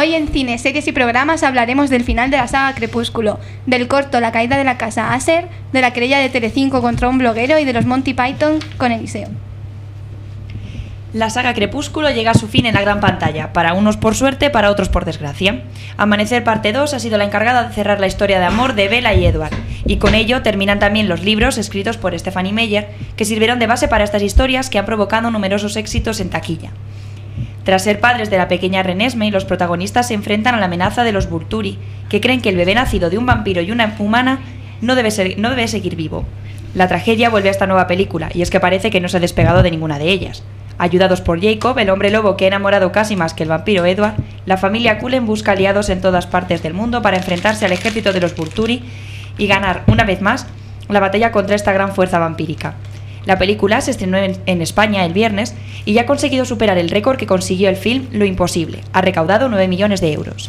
Hoy 0.00 0.14
en 0.14 0.28
cine, 0.28 0.58
series 0.58 0.86
y 0.86 0.92
programas 0.92 1.42
hablaremos 1.42 1.90
del 1.90 2.04
final 2.04 2.30
de 2.30 2.36
la 2.36 2.46
saga 2.46 2.72
Crepúsculo, 2.72 3.40
del 3.66 3.88
corto 3.88 4.20
La 4.20 4.30
caída 4.30 4.56
de 4.56 4.62
la 4.62 4.78
casa 4.78 5.12
Aser, 5.12 5.48
de 5.72 5.80
la 5.80 5.92
querella 5.92 6.20
de 6.20 6.28
Telecinco 6.28 6.80
contra 6.80 7.08
un 7.08 7.18
bloguero 7.18 7.58
y 7.58 7.64
de 7.64 7.72
los 7.72 7.84
Monty 7.84 8.14
Python 8.14 8.60
con 8.76 8.92
Eliseo. 8.92 9.26
La 11.12 11.30
saga 11.30 11.52
Crepúsculo 11.52 12.10
llega 12.10 12.30
a 12.30 12.34
su 12.34 12.46
fin 12.46 12.66
en 12.66 12.76
la 12.76 12.80
gran 12.80 13.00
pantalla, 13.00 13.52
para 13.52 13.72
unos 13.72 13.96
por 13.96 14.14
suerte, 14.14 14.50
para 14.50 14.70
otros 14.70 14.88
por 14.88 15.04
desgracia. 15.04 15.64
Amanecer 15.96 16.44
parte 16.44 16.72
2 16.72 16.94
ha 16.94 17.00
sido 17.00 17.18
la 17.18 17.24
encargada 17.24 17.64
de 17.64 17.74
cerrar 17.74 17.98
la 17.98 18.06
historia 18.06 18.38
de 18.38 18.46
amor 18.46 18.76
de 18.76 18.86
Bella 18.86 19.14
y 19.14 19.26
Edward, 19.26 19.56
y 19.84 19.96
con 19.96 20.14
ello 20.14 20.42
terminan 20.42 20.78
también 20.78 21.08
los 21.08 21.24
libros 21.24 21.58
escritos 21.58 21.96
por 21.96 22.16
Stephanie 22.16 22.52
Meyer, 22.52 22.88
que 23.16 23.24
sirvieron 23.24 23.58
de 23.58 23.66
base 23.66 23.88
para 23.88 24.04
estas 24.04 24.22
historias 24.22 24.70
que 24.70 24.78
han 24.78 24.86
provocado 24.86 25.32
numerosos 25.32 25.74
éxitos 25.74 26.20
en 26.20 26.30
taquilla. 26.30 26.70
Tras 27.68 27.82
ser 27.84 28.00
padres 28.00 28.30
de 28.30 28.38
la 28.38 28.48
pequeña 28.48 28.82
Renesmee, 28.82 29.30
los 29.30 29.44
protagonistas 29.44 30.08
se 30.08 30.14
enfrentan 30.14 30.54
a 30.54 30.58
la 30.58 30.64
amenaza 30.64 31.04
de 31.04 31.12
los 31.12 31.28
Volturi, 31.28 31.78
que 32.08 32.18
creen 32.18 32.40
que 32.40 32.48
el 32.48 32.56
bebé 32.56 32.74
nacido 32.74 33.10
de 33.10 33.18
un 33.18 33.26
vampiro 33.26 33.60
y 33.60 33.70
una 33.70 33.94
humana 33.98 34.38
no 34.80 34.94
debe, 34.94 35.10
ser- 35.10 35.38
no 35.38 35.50
debe 35.50 35.68
seguir 35.68 35.94
vivo. 35.94 36.24
La 36.74 36.88
tragedia 36.88 37.28
vuelve 37.28 37.48
a 37.48 37.50
esta 37.50 37.66
nueva 37.66 37.86
película, 37.86 38.30
y 38.32 38.40
es 38.40 38.48
que 38.48 38.58
parece 38.58 38.88
que 38.88 39.02
no 39.02 39.10
se 39.10 39.18
ha 39.18 39.20
despegado 39.20 39.62
de 39.62 39.70
ninguna 39.70 39.98
de 39.98 40.08
ellas. 40.08 40.42
Ayudados 40.78 41.20
por 41.20 41.42
Jacob, 41.42 41.78
el 41.78 41.90
hombre 41.90 42.10
lobo 42.10 42.38
que 42.38 42.46
ha 42.46 42.48
enamorado 42.48 42.90
casi 42.90 43.16
más 43.16 43.34
que 43.34 43.42
el 43.42 43.50
vampiro 43.50 43.84
Edward, 43.84 44.14
la 44.46 44.56
familia 44.56 44.98
Cullen 44.98 45.26
busca 45.26 45.52
aliados 45.52 45.90
en 45.90 46.00
todas 46.00 46.26
partes 46.26 46.62
del 46.62 46.72
mundo 46.72 47.02
para 47.02 47.18
enfrentarse 47.18 47.66
al 47.66 47.72
ejército 47.72 48.14
de 48.14 48.20
los 48.22 48.34
Volturi 48.34 48.82
y 49.36 49.46
ganar, 49.46 49.82
una 49.88 50.04
vez 50.04 50.22
más, 50.22 50.46
la 50.88 51.00
batalla 51.00 51.32
contra 51.32 51.54
esta 51.54 51.74
gran 51.74 51.94
fuerza 51.94 52.18
vampírica. 52.18 52.76
La 53.28 53.38
película 53.38 53.82
se 53.82 53.90
estrenó 53.90 54.16
en, 54.16 54.62
España 54.62 55.04
el 55.04 55.12
viernes 55.12 55.54
y 55.84 55.92
ya 55.92 56.00
ha 56.00 56.06
conseguido 56.06 56.46
superar 56.46 56.78
el 56.78 56.88
récord 56.88 57.18
que 57.18 57.26
consiguió 57.26 57.68
el 57.68 57.76
film 57.76 58.06
Lo 58.10 58.24
Imposible. 58.24 58.80
Ha 58.94 59.02
recaudado 59.02 59.50
9 59.50 59.68
millones 59.68 60.00
de 60.00 60.14
euros. 60.14 60.48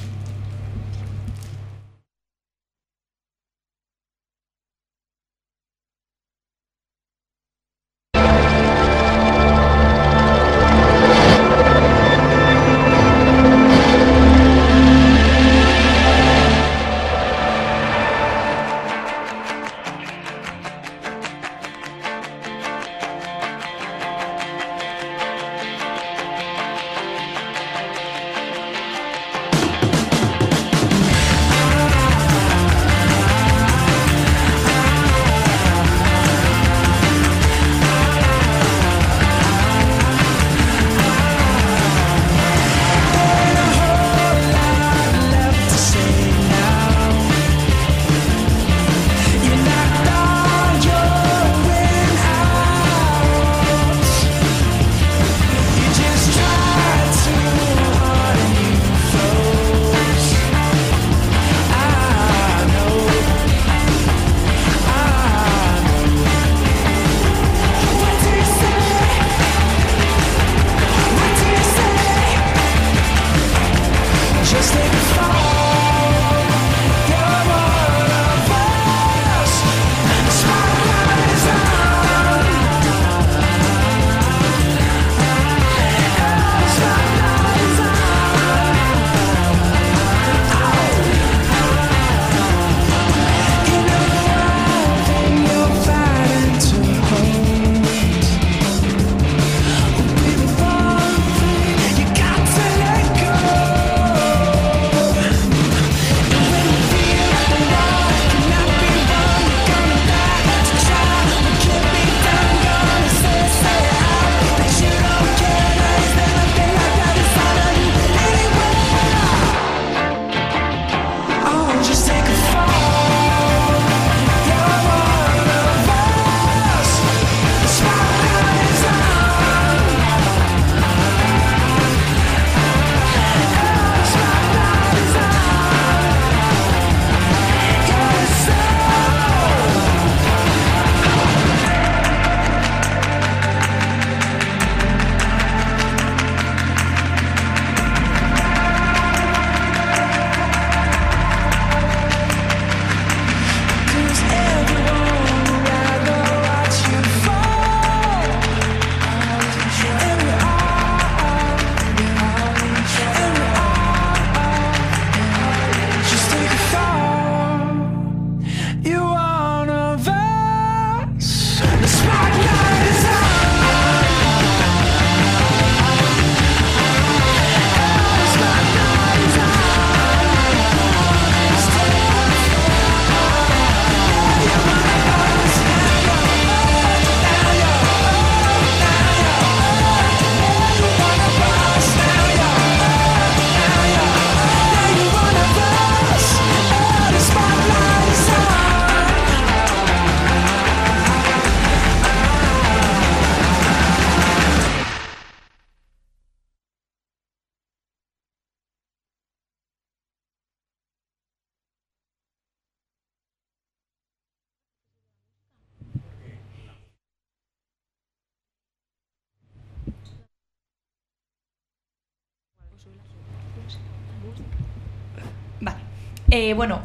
Eh, 226.31 226.53
bueno, 226.53 226.79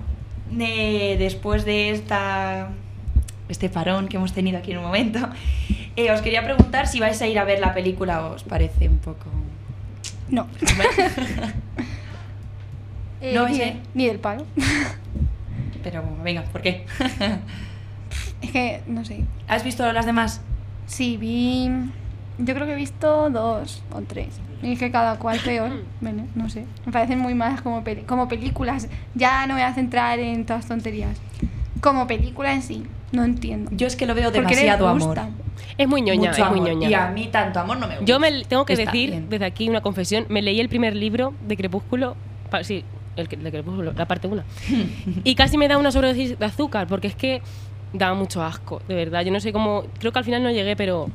eh, 0.59 1.17
después 1.19 1.65
de 1.65 1.91
esta, 1.91 2.69
este 3.49 3.69
parón 3.69 4.09
que 4.09 4.17
hemos 4.17 4.33
tenido 4.33 4.59
aquí 4.59 4.73
en 4.73 4.79
un 4.79 4.85
momento, 4.85 5.19
eh, 5.97 6.11
os 6.11 6.21
quería 6.23 6.43
preguntar 6.45 6.87
si 6.87 7.01
vais 7.01 7.21
a 7.21 7.27
ir 7.27 7.39
a 7.39 7.45
ver 7.45 7.61
la 7.61 7.75
película 7.75 8.27
o 8.27 8.35
os 8.35 8.45
parece 8.45 8.89
un 8.89 8.99
poco... 8.99 9.27
No. 10.29 10.47
Eh, 13.21 13.33
No, 13.35 13.49
ni, 13.49 13.55
ese- 13.55 13.77
ni 13.95 14.07
del 14.07 14.19
palo. 14.19 14.45
Pero 15.83 16.03
venga, 16.23 16.43
¿por 16.43 16.61
qué? 16.61 16.85
es 18.43 18.51
que, 18.51 18.83
no 18.87 19.03
sé. 19.03 19.25
¿Has 19.49 19.65
visto 19.65 19.91
las 19.95 20.05
demás? 20.05 20.43
Sí, 20.87 21.17
vi. 21.17 21.71
Yo 22.39 22.55
creo 22.55 22.67
que 22.67 22.73
he 22.73 22.77
visto 22.77 23.31
dos 23.31 23.83
o 23.93 24.01
tres. 24.03 24.29
Y 24.63 24.73
es 24.73 24.79
que 24.79 24.91
cada 24.91 25.19
cual 25.19 25.39
peor. 25.45 25.71
Bueno, 26.01 26.27
no 26.35 26.49
sé. 26.49 26.67
Me 26.87 26.93
parecen 26.93 27.19
muy 27.19 27.35
malas 27.35 27.63
como, 27.63 27.83
peli- 27.85 28.03
como 28.03 28.29
películas. 28.29 28.89
Ya 29.15 29.47
no 29.47 29.55
me 29.55 29.61
voy 29.63 29.71
a 29.71 29.75
centrar 29.75 30.19
en 30.19 30.45
todas 30.45 30.67
tonterías. 30.67 31.17
Como 31.81 32.07
película 32.07 32.53
en 32.53 32.63
sí, 32.63 32.85
no 33.13 33.25
entiendo. 33.25 33.71
Yo 33.75 33.87
es 33.87 33.97
que 33.97 34.07
lo 34.07 34.15
veo 34.15 34.33
¿Por 34.33 34.43
qué 34.47 34.55
les 34.55 34.65
demasiado 34.65 34.89
amor. 34.89 35.19
Es 35.79 35.89
muy 35.89 36.03
ñoña, 36.03 36.31
Mucho 36.31 36.45
es 36.45 36.51
muy 36.51 36.59
amor. 36.61 36.73
ñoña. 36.75 36.89
Y 36.91 36.95
a 36.95 37.09
mí 37.09 37.29
tanto 37.31 37.61
amor 37.61 37.79
no 37.79 37.87
me 37.87 37.95
gusta. 37.97 38.05
Yo 38.07 38.19
me 38.21 38.45
tengo 38.45 38.65
que 38.65 38.73
Está 38.75 38.91
decir 38.91 39.11
bien. 39.11 39.29
desde 39.29 39.45
aquí 39.45 39.69
una 39.69 39.81
confesión. 39.81 40.27
Me 40.29 40.41
leí 40.43 40.61
el 40.61 40.69
primer 40.69 40.95
libro 40.97 41.35
de 41.47 41.57
Crepúsculo. 41.57 42.17
pa- 42.51 42.65
sí, 42.65 42.85
el 43.17 43.29
que- 43.29 43.37
de 43.37 43.51
Crepúsculo, 43.51 43.93
la 43.93 44.07
parte 44.07 44.27
1. 44.29 44.43
y 45.25 45.35
casi 45.35 45.57
me 45.59 45.69
da 45.69 45.79
una 45.79 45.91
sobredosis 45.93 46.39
de 46.39 46.45
azúcar 46.45 46.87
porque 46.87 47.07
es 47.09 47.15
que 47.17 47.43
daba 47.93 48.15
mucho 48.15 48.43
asco, 48.43 48.81
de 48.89 48.95
verdad. 48.95 49.23
Yo 49.23 49.31
no 49.33 49.41
sé 49.41 49.53
cómo. 49.53 49.85
Creo 49.99 50.13
que 50.13 50.19
al 50.19 50.25
final 50.25 50.43
no 50.43 50.51
llegué, 50.51 50.75
pero. 50.77 51.09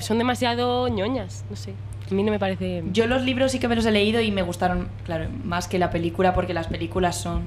Son 0.00 0.18
demasiado 0.18 0.88
ñoñas, 0.88 1.44
no 1.50 1.56
sé. 1.56 1.74
A 2.10 2.14
mí 2.14 2.22
no 2.24 2.32
me 2.32 2.38
parece. 2.38 2.82
Yo 2.92 3.06
los 3.06 3.22
libros 3.22 3.52
sí 3.52 3.58
que 3.60 3.68
me 3.68 3.76
los 3.76 3.86
he 3.86 3.92
leído 3.92 4.20
y 4.20 4.30
me 4.32 4.42
gustaron, 4.42 4.88
claro, 5.04 5.28
más 5.44 5.68
que 5.68 5.78
la 5.78 5.90
película 5.90 6.34
porque 6.34 6.52
las 6.54 6.66
películas 6.66 7.16
son... 7.20 7.44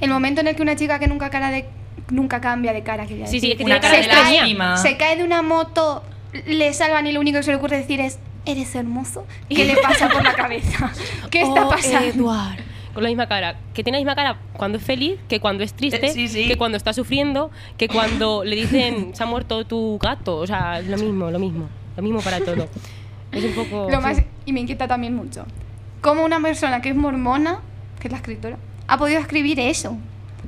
El 0.00 0.10
momento 0.10 0.40
en 0.40 0.46
el 0.48 0.56
que 0.56 0.62
una 0.62 0.76
chica 0.76 0.98
que 0.98 1.06
nunca 1.08 1.30
cara 1.30 1.50
de 1.50 1.66
nunca 2.10 2.40
cambia 2.40 2.72
de 2.72 2.82
cara. 2.82 3.06
quería 3.06 3.26
Sí, 3.26 3.40
sí, 3.40 3.48
decir. 3.48 3.50
es 3.52 3.58
que 3.58 3.64
tiene 3.64 3.72
Una 3.72 3.80
cara 3.80 3.98
de 4.00 4.08
cara 4.08 4.28
de 4.28 4.34
lástima. 4.36 4.76
Se 4.78 4.96
cae 4.96 5.16
de 5.16 5.24
una 5.24 5.42
moto, 5.42 6.02
le 6.46 6.72
salvan 6.72 7.06
y 7.06 7.12
lo 7.12 7.20
único 7.20 7.38
que 7.38 7.42
se 7.42 7.50
le 7.50 7.56
ocurre 7.56 7.76
decir 7.78 8.00
es, 8.00 8.18
eres 8.46 8.74
hermoso. 8.74 9.26
¿Qué 9.48 9.64
le 9.64 9.76
pasa 9.76 10.08
por 10.08 10.22
la 10.24 10.32
cabeza? 10.34 10.90
¿Qué 11.30 11.42
está 11.42 11.66
Oh, 11.66 11.70
pasando? 11.70 12.32
Con 12.94 13.02
la 13.02 13.08
misma 13.08 13.26
cara. 13.28 13.56
Que 13.74 13.82
tiene 13.84 13.98
la 13.98 14.00
misma 14.00 14.14
cara 14.16 14.38
cuando 14.56 14.78
es 14.78 14.84
feliz, 14.84 15.18
que 15.28 15.40
cuando 15.40 15.62
es 15.64 15.74
triste, 15.74 16.06
Eh, 16.06 16.10
sí, 16.10 16.28
sí. 16.28 16.48
que 16.48 16.56
cuando 16.56 16.76
está 16.76 16.92
sufriendo, 16.92 17.50
que 17.76 17.88
cuando 17.88 18.44
le 18.44 18.56
dicen 18.56 19.14
se 19.14 19.22
ha 19.22 19.26
muerto 19.26 19.64
tu 19.64 19.98
gato. 19.98 20.36
O 20.38 20.46
sea, 20.46 20.80
es 20.80 20.86
lo 20.88 20.96
mismo, 20.96 21.30
lo 21.30 21.38
mismo. 21.38 21.68
Lo 21.96 22.02
mismo 22.02 22.20
para 22.20 22.40
todo. 22.40 22.68
Es 23.32 23.44
un 23.44 23.52
poco. 23.52 23.88
Lo 23.90 24.00
más, 24.00 24.22
y 24.44 24.52
me 24.52 24.60
inquieta 24.60 24.88
también 24.88 25.14
mucho. 25.14 25.44
Cómo 26.00 26.24
una 26.24 26.40
persona 26.40 26.80
que 26.80 26.88
es 26.90 26.96
mormona, 26.96 27.60
que 28.00 28.08
es 28.08 28.12
la 28.12 28.18
escritora, 28.18 28.56
ha 28.88 28.98
podido 28.98 29.20
escribir 29.20 29.60
eso. 29.60 29.96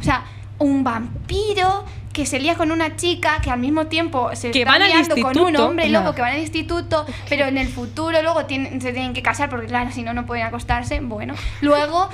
O 0.01 0.03
sea, 0.03 0.25
un 0.59 0.83
vampiro 0.83 1.85
que 2.13 2.27
se 2.27 2.39
lía 2.39 2.55
con 2.55 2.71
una 2.71 2.97
chica 2.97 3.41
que 3.43 3.51
al 3.51 3.59
mismo 3.59 3.87
tiempo 3.87 4.31
se 4.35 4.51
Que 4.51 4.61
está 4.61 4.73
van 4.73 4.83
al 4.83 4.89
liando 4.89 5.17
con 5.17 5.39
un 5.39 5.57
hombre 5.57 5.89
No. 5.89 6.15
que 6.15 6.21
van 6.21 6.33
al 6.33 6.41
instituto, 6.41 7.07
pero 7.29 7.47
en 7.47 7.59
el 7.59 7.69
futuro 7.69 8.21
luego 8.23 8.45
tienen, 8.47 8.81
se 8.81 8.93
tienen 8.93 9.13
que 9.15 9.23
casar 9.23 9.49
porque 9.49 9.67
claro, 9.67 9.91
si 9.93 10.03
no, 10.03 10.13
no 10.15 10.27
pueden 10.27 10.45
acostarse. 10.47 11.01
Bueno, 11.01 11.35
luego 11.61 12.09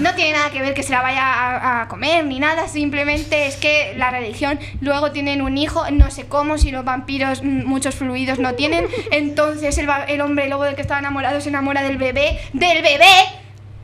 no 0.00 0.14
tiene 0.14 0.32
nada 0.32 0.50
que 0.50 0.60
ver 0.60 0.72
que 0.72 0.82
se 0.82 0.92
la 0.92 1.02
vaya 1.02 1.22
a, 1.24 1.82
a 1.82 1.88
comer 1.88 2.24
ni 2.24 2.38
nada, 2.38 2.68
simplemente 2.68 3.46
es 3.46 3.56
que 3.56 3.94
la 3.96 4.10
religión, 4.10 4.58
luego 4.80 5.10
tienen 5.12 5.42
un 5.42 5.58
hijo, 5.58 5.90
no 5.90 6.10
sé 6.10 6.26
cómo, 6.26 6.58
si 6.58 6.70
los 6.70 6.84
vampiros 6.84 7.42
mm, 7.42 7.64
muchos 7.66 7.94
fluidos 7.96 8.38
no 8.38 8.54
tienen, 8.54 8.86
entonces 9.10 9.76
el, 9.78 9.88
el 10.08 10.20
hombre 10.20 10.48
lobo 10.48 10.64
del 10.64 10.74
que 10.76 10.82
estaba 10.82 11.00
enamorado 11.00 11.40
se 11.40 11.48
enamora 11.48 11.82
del 11.82 11.98
bebé, 11.98 12.38
del 12.52 12.82
bebé, 12.82 13.04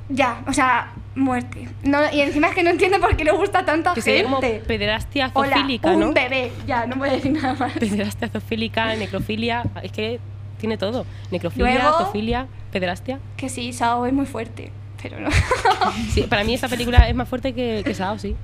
ya, 0.08 0.42
o 0.46 0.52
sea, 0.52 0.92
muerte. 1.21 1.68
No, 1.85 1.99
y 2.12 2.21
encima 2.21 2.49
es 2.49 2.55
que 2.55 2.62
no 2.62 2.71
entiendo 2.71 2.99
por 3.01 3.16
qué 3.16 3.25
le 3.25 3.33
gusta 3.33 3.64
tanto 3.64 3.91
a 3.91 3.95
Que 3.95 4.01
sería 4.03 4.25
como 4.25 4.41
gente. 4.41 4.61
pederastia 4.66 5.31
Hola, 5.35 5.57
zoofílica, 5.57 5.91
un 5.93 6.01
¿no? 6.01 6.12
bebé, 6.12 6.51
ya, 6.66 6.87
no 6.87 6.97
voy 6.97 7.09
a 7.09 7.12
decir 7.12 7.33
nada 7.33 7.55
más. 7.55 7.73
Pederastia 7.75 8.29
zoofílica, 8.29 8.95
necrofilia. 8.97 9.62
Es 9.83 9.93
que 9.93 10.18
tiene 10.59 10.77
todo. 10.77 11.07
Necrofilia, 11.31 11.75
Luego- 11.83 11.99
zoofilia, 11.99 12.47
pederastia. 12.73 13.18
Que 13.37 13.49
sí, 13.49 13.73
Sao 13.73 14.05
es 14.07 14.12
muy 14.12 14.27
fuerte, 14.27 14.73
pero 15.03 15.21
no. 15.21 15.31
Sí, 16.11 16.23
para 16.23 16.45
mí 16.45 16.55
esta 16.55 16.68
película 16.68 17.09
es 17.09 17.14
más 17.14 17.29
fuerte 17.29 17.53
que, 17.55 17.83
que 17.85 17.95
Sao, 17.95 18.18
sí. 18.18 18.35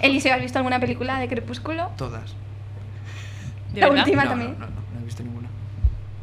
Eliseo, 0.00 0.34
¿has 0.34 0.40
visto 0.40 0.58
alguna 0.58 0.80
película 0.80 1.18
de 1.18 1.28
Crepúsculo? 1.28 1.90
Todas. 1.98 2.34
¿De 3.74 3.80
La 3.80 3.88
verdad? 3.88 4.04
última 4.04 4.24
no, 4.24 4.30
también. 4.30 4.52
No, 4.58 4.66
no, 4.66 4.66
no, 4.66 4.80
no 4.94 5.00
he 5.00 5.04
visto 5.04 5.22
ninguna. 5.22 5.48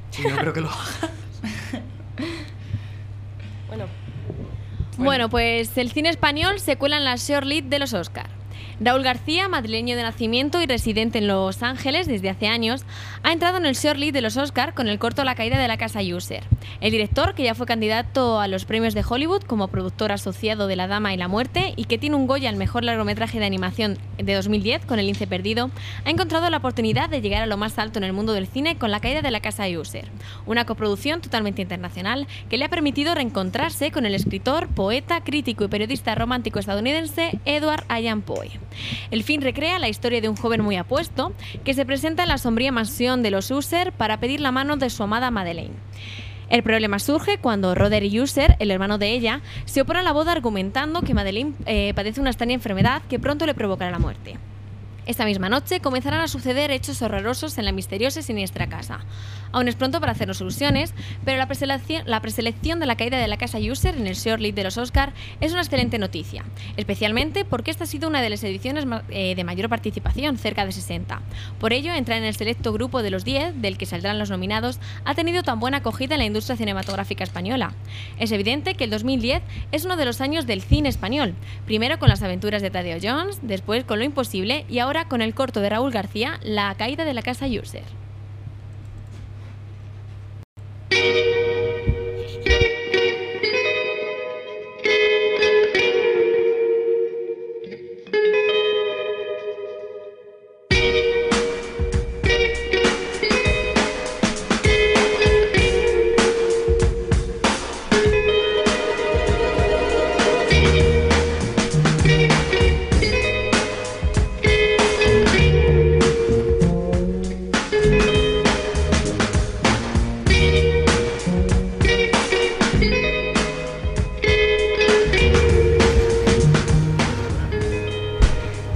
Sí, 0.09 0.23
no 0.27 0.35
creo 0.37 0.53
que 0.53 0.61
lo 0.61 0.69
haga. 0.69 1.09
Bueno, 3.67 3.85
Bueno, 4.97 5.29
pues 5.29 5.77
el 5.77 5.91
cine 5.91 6.09
español 6.09 6.59
se 6.59 6.77
cuela 6.77 6.97
en 6.97 7.05
la 7.05 7.15
short 7.15 7.45
lead 7.45 7.63
de 7.63 7.79
los 7.79 7.93
Oscar. 7.93 8.29
Raúl 8.79 9.03
García, 9.03 9.47
madrileño 9.47 9.95
de 9.95 10.03
nacimiento 10.03 10.61
y 10.61 10.65
residente 10.65 11.19
en 11.19 11.27
Los 11.27 11.61
Ángeles 11.61 12.07
desde 12.07 12.29
hace 12.29 12.47
años, 12.47 12.85
ha 13.21 13.31
entrado 13.31 13.57
en 13.57 13.65
el 13.65 13.75
short 13.75 13.99
lead 13.99 14.13
de 14.13 14.21
los 14.21 14.35
Oscar 14.35 14.73
con 14.73 14.87
el 14.87 14.97
corto 14.97 15.23
La 15.23 15.35
caída 15.35 15.59
de 15.59 15.67
la 15.67 15.77
casa 15.77 15.99
User. 16.01 16.43
El 16.81 16.91
director, 16.91 17.35
que 17.35 17.43
ya 17.43 17.53
fue 17.53 17.67
candidato 17.67 18.39
a 18.39 18.47
los 18.47 18.65
premios 18.65 18.95
de 18.95 19.03
Hollywood 19.07 19.43
como 19.43 19.67
productor 19.67 20.11
asociado 20.11 20.67
de 20.67 20.75
La 20.75 20.87
Dama 20.87 21.13
y 21.13 21.17
la 21.17 21.27
Muerte 21.27 21.73
y 21.75 21.85
que 21.85 21.99
tiene 21.99 22.15
un 22.15 22.25
Goya 22.25 22.49
al 22.49 22.55
mejor 22.55 22.83
largometraje 22.83 23.39
de 23.39 23.45
animación 23.45 23.97
de 24.17 24.33
2010 24.33 24.85
con 24.85 24.99
El 24.99 25.05
lince 25.05 25.27
perdido, 25.27 25.69
ha 26.03 26.09
encontrado 26.09 26.49
la 26.49 26.57
oportunidad 26.57 27.09
de 27.09 27.21
llegar 27.21 27.43
a 27.43 27.47
lo 27.47 27.57
más 27.57 27.77
alto 27.77 27.99
en 27.99 28.05
el 28.05 28.13
mundo 28.13 28.33
del 28.33 28.47
cine 28.47 28.77
con 28.77 28.91
La 28.91 28.99
caída 28.99 29.21
de 29.21 29.31
la 29.31 29.39
casa 29.39 29.67
User, 29.67 30.09
una 30.45 30.65
coproducción 30.65 31.21
totalmente 31.21 31.61
internacional 31.61 32.27
que 32.49 32.57
le 32.57 32.65
ha 32.65 32.69
permitido 32.69 33.13
reencontrarse 33.13 33.91
con 33.91 34.05
el 34.05 34.15
escritor, 34.15 34.67
poeta, 34.67 35.23
crítico 35.23 35.63
y 35.63 35.67
periodista 35.67 36.15
romántico 36.15 36.59
estadounidense 36.59 37.39
Edward 37.45 37.83
Allan 37.87 38.21
Poe. 38.21 38.51
El 39.11 39.23
film 39.23 39.41
recrea 39.41 39.79
la 39.79 39.89
historia 39.89 40.21
de 40.21 40.29
un 40.29 40.35
joven 40.35 40.61
muy 40.61 40.75
apuesto 40.75 41.33
que 41.63 41.73
se 41.73 41.85
presenta 41.85 42.23
en 42.23 42.29
la 42.29 42.37
sombría 42.37 42.71
mansión 42.71 43.23
de 43.23 43.31
los 43.31 43.51
User 43.51 43.91
para 43.91 44.19
pedir 44.19 44.39
la 44.41 44.51
mano 44.51 44.77
de 44.77 44.89
su 44.89 45.03
amada 45.03 45.31
Madeleine. 45.31 45.75
El 46.49 46.61
problema 46.61 46.99
surge 46.99 47.39
cuando 47.39 47.73
Roderick 47.73 48.21
User, 48.21 48.55
el 48.59 48.69
hermano 48.69 48.97
de 48.97 49.11
ella, 49.11 49.41
se 49.65 49.81
opone 49.81 49.99
a 49.99 50.03
la 50.03 50.11
boda 50.11 50.33
argumentando 50.33 51.01
que 51.01 51.13
Madeleine 51.13 51.53
eh, 51.65 51.93
padece 51.95 52.21
una 52.21 52.29
extraña 52.29 52.53
enfermedad 52.53 53.01
que 53.09 53.19
pronto 53.19 53.45
le 53.45 53.55
provocará 53.55 53.91
la 53.91 53.99
muerte. 53.99 54.37
Esta 55.05 55.25
misma 55.25 55.49
noche 55.49 55.81
comenzarán 55.81 56.21
a 56.21 56.29
suceder 56.29 56.71
hechos 56.71 57.01
horrorosos 57.01 57.57
en 57.57 57.65
la 57.65 57.73
misteriosa 57.73 58.21
y 58.21 58.23
siniestra 58.23 58.67
casa. 58.67 59.01
Aún 59.51 59.67
es 59.67 59.75
pronto 59.75 59.99
para 59.99 60.13
hacernos 60.13 60.39
ilusiones, 60.39 60.93
pero 61.25 61.37
la 61.37 61.47
preselección, 61.47 62.03
la 62.05 62.21
preselección 62.21 62.79
de 62.79 62.85
la 62.85 62.95
caída 62.95 63.19
de 63.19 63.27
la 63.27 63.37
casa 63.37 63.57
User 63.59 63.95
en 63.95 64.07
el 64.07 64.15
short 64.15 64.41
lead 64.41 64.53
de 64.53 64.63
los 64.63 64.77
Oscar 64.77 65.13
es 65.41 65.51
una 65.51 65.61
excelente 65.61 65.99
noticia, 65.99 66.45
especialmente 66.77 67.43
porque 67.43 67.69
esta 67.69 67.83
ha 67.83 67.87
sido 67.87 68.07
una 68.07 68.21
de 68.21 68.29
las 68.29 68.43
ediciones 68.45 68.85
eh, 69.09 69.35
de 69.35 69.43
mayor 69.43 69.67
participación, 69.67 70.37
cerca 70.37 70.65
de 70.65 70.71
60. 70.71 71.21
Por 71.59 71.73
ello, 71.73 71.93
entrar 71.93 72.17
en 72.17 72.23
el 72.23 72.35
selecto 72.35 72.71
grupo 72.71 73.03
de 73.03 73.11
los 73.11 73.25
10, 73.25 73.61
del 73.61 73.77
que 73.77 73.85
saldrán 73.85 74.19
los 74.19 74.29
nominados, 74.29 74.79
ha 75.03 75.15
tenido 75.15 75.43
tan 75.43 75.59
buena 75.59 75.77
acogida 75.77 76.15
en 76.15 76.19
la 76.19 76.25
industria 76.25 76.55
cinematográfica 76.55 77.25
española. 77.25 77.73
Es 78.17 78.31
evidente 78.31 78.75
que 78.75 78.85
el 78.85 78.89
2010 78.89 79.43
es 79.73 79.85
uno 79.85 79.97
de 79.97 80.05
los 80.05 80.21
años 80.21 80.47
del 80.47 80.61
cine 80.61 80.87
español, 80.87 81.35
primero 81.65 81.99
con 81.99 82.07
las 82.07 82.23
aventuras 82.23 82.61
de 82.61 82.71
Tadeo 82.71 82.97
Jones, 83.01 83.39
después 83.41 83.83
con 83.83 83.99
Lo 83.99 84.05
Imposible 84.05 84.65
y 84.69 84.79
ahora 84.79 84.92
con 85.07 85.21
el 85.21 85.33
corto 85.33 85.59
de 85.59 85.69
Raúl 85.69 85.91
García, 85.91 86.39
La 86.43 86.73
caída 86.75 87.03
de 87.03 87.13
la 87.13 87.23
casa 87.23 87.47
User. 87.47 87.83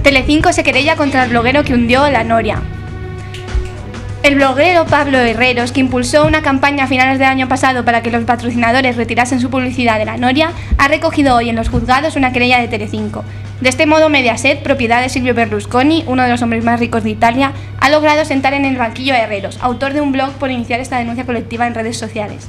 Telecinco 0.08 0.54
se 0.54 0.64
querella 0.64 0.96
contra 0.96 1.24
el 1.24 1.28
bloguero 1.28 1.64
que 1.64 1.74
hundió 1.74 2.08
la 2.08 2.24
Noria. 2.24 2.62
El 4.22 4.36
bloguero 4.36 4.86
Pablo 4.86 5.18
Herreros, 5.18 5.70
que 5.70 5.80
impulsó 5.80 6.24
una 6.24 6.40
campaña 6.40 6.84
a 6.84 6.86
finales 6.86 7.18
del 7.18 7.28
año 7.28 7.46
pasado 7.46 7.84
para 7.84 8.00
que 8.00 8.10
los 8.10 8.24
patrocinadores 8.24 8.96
retirasen 8.96 9.38
su 9.38 9.50
publicidad 9.50 9.98
de 9.98 10.06
la 10.06 10.16
Noria, 10.16 10.52
ha 10.78 10.88
recogido 10.88 11.36
hoy 11.36 11.50
en 11.50 11.56
los 11.56 11.68
juzgados 11.68 12.16
una 12.16 12.32
querella 12.32 12.58
de 12.58 12.68
Telecinco. 12.68 13.22
De 13.60 13.68
este 13.68 13.84
modo, 13.84 14.08
Mediaset, 14.08 14.62
propiedad 14.62 15.02
de 15.02 15.10
Silvio 15.10 15.34
Berlusconi, 15.34 16.04
uno 16.06 16.22
de 16.22 16.30
los 16.30 16.40
hombres 16.40 16.64
más 16.64 16.80
ricos 16.80 17.04
de 17.04 17.10
Italia, 17.10 17.52
ha 17.78 17.90
logrado 17.90 18.24
sentar 18.24 18.54
en 18.54 18.64
el 18.64 18.78
banquillo 18.78 19.12
a 19.12 19.18
Herreros, 19.18 19.58
autor 19.60 19.92
de 19.92 20.00
un 20.00 20.12
blog 20.12 20.32
por 20.38 20.50
iniciar 20.50 20.80
esta 20.80 20.96
denuncia 20.96 21.26
colectiva 21.26 21.66
en 21.66 21.74
redes 21.74 21.98
sociales. 21.98 22.48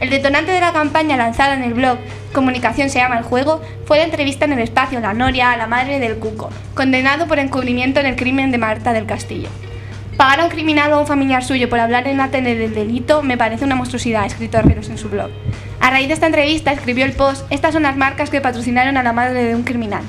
El 0.00 0.10
detonante 0.10 0.52
de 0.52 0.60
la 0.60 0.72
campaña 0.72 1.16
lanzada 1.16 1.54
en 1.54 1.62
el 1.62 1.72
blog 1.72 1.98
Comunicación 2.34 2.90
se 2.90 2.98
llama 2.98 3.16
el 3.16 3.24
juego 3.24 3.62
fue 3.86 3.96
la 3.96 4.04
entrevista 4.04 4.44
en 4.44 4.52
el 4.52 4.58
espacio 4.58 5.00
La 5.00 5.14
Noria 5.14 5.52
a 5.52 5.56
la 5.56 5.66
madre 5.66 5.98
del 5.98 6.16
Cuco, 6.16 6.50
condenado 6.74 7.26
por 7.26 7.38
encubrimiento 7.38 7.98
en 7.98 8.04
el 8.04 8.16
crimen 8.16 8.50
de 8.50 8.58
Marta 8.58 8.92
del 8.92 9.06
Castillo. 9.06 9.48
Pagar 10.18 10.40
a 10.40 10.44
un 10.44 10.50
criminal 10.50 10.92
o 10.92 10.96
a 10.96 11.00
un 11.00 11.06
familiar 11.06 11.42
suyo 11.42 11.70
por 11.70 11.80
hablar 11.80 12.06
en 12.08 12.18
la 12.18 12.28
tele 12.28 12.54
del 12.54 12.74
delito 12.74 13.22
me 13.22 13.38
parece 13.38 13.64
una 13.64 13.74
monstruosidad, 13.74 14.26
escrito 14.26 14.58
Herreros 14.58 14.90
en 14.90 14.98
su 14.98 15.08
blog. 15.08 15.30
A 15.80 15.90
raíz 15.90 16.08
de 16.08 16.14
esta 16.14 16.26
entrevista 16.26 16.72
escribió 16.72 17.06
el 17.06 17.12
post, 17.12 17.50
estas 17.50 17.72
son 17.72 17.84
las 17.84 17.96
marcas 17.96 18.28
que 18.28 18.42
patrocinaron 18.42 18.98
a 18.98 19.02
la 19.02 19.14
madre 19.14 19.44
de 19.44 19.54
un 19.54 19.62
criminal. 19.62 20.02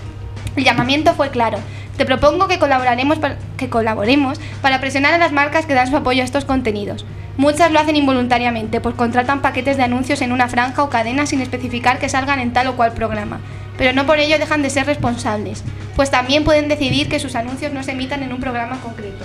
El 0.58 0.66
llamamiento 0.66 1.14
fue 1.14 1.30
claro. 1.30 1.60
Te 1.96 2.06
propongo 2.06 2.50
que, 2.50 2.60
colaboraremos 2.60 3.20
que 3.56 3.70
colaboremos 3.70 4.40
para 4.62 4.82
presionar 4.82 5.14
a 5.14 5.18
las 5.18 5.32
marcas 5.32 5.66
que 5.66 5.74
dan 5.74 5.90
su 5.90 5.96
apoyo 5.96 6.24
a 6.24 6.26
estos 6.26 6.44
contenidos. 6.44 7.06
Muchas 7.38 7.72
lo 7.72 7.80
hacen 7.80 7.96
involuntariamente, 7.96 8.82
pues 8.82 8.96
contratan 8.96 9.44
paquetes 9.44 9.78
de 9.78 9.84
anuncios 9.84 10.22
en 10.22 10.32
una 10.32 10.50
franja 10.50 10.82
o 10.82 10.90
cadena 10.90 11.28
sin 11.28 11.40
especificar 11.40 12.00
que 12.00 12.10
salgan 12.10 12.40
en 12.40 12.52
tal 12.52 12.66
o 12.66 12.76
cual 12.76 12.94
programa. 12.94 13.40
Pero 13.78 13.94
no 13.94 14.08
por 14.08 14.18
ello 14.18 14.40
dejan 14.40 14.64
de 14.64 14.72
ser 14.72 14.88
responsables, 14.88 15.64
pues 15.96 16.10
también 16.10 16.44
pueden 16.44 16.68
decidir 16.68 17.10
que 17.10 17.20
sus 17.20 17.36
anuncios 17.36 17.74
no 17.74 17.84
se 17.84 17.92
emitan 17.92 18.24
en 18.24 18.34
un 18.34 18.40
programa 18.40 18.80
concreto. 18.82 19.24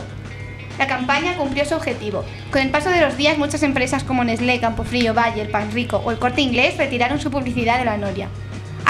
La 0.79 0.87
campaña 0.87 1.37
cumplió 1.37 1.65
su 1.65 1.75
objetivo. 1.75 2.23
Con 2.51 2.61
el 2.61 2.71
paso 2.71 2.91
de 2.91 3.01
los 3.01 3.17
días, 3.17 3.39
muchas 3.39 3.63
empresas 3.63 4.05
como 4.05 4.25
Nestlé, 4.25 4.61
Campofrío, 4.61 5.15
Bayer, 5.15 5.51
Panrico 5.51 5.97
o 6.05 6.11
el 6.11 6.19
Corte 6.19 6.43
Inglés 6.43 6.77
retiraron 6.77 7.19
su 7.19 7.31
publicidad 7.31 7.79
de 7.79 7.87
la 7.87 7.97
Noria. 7.97 8.29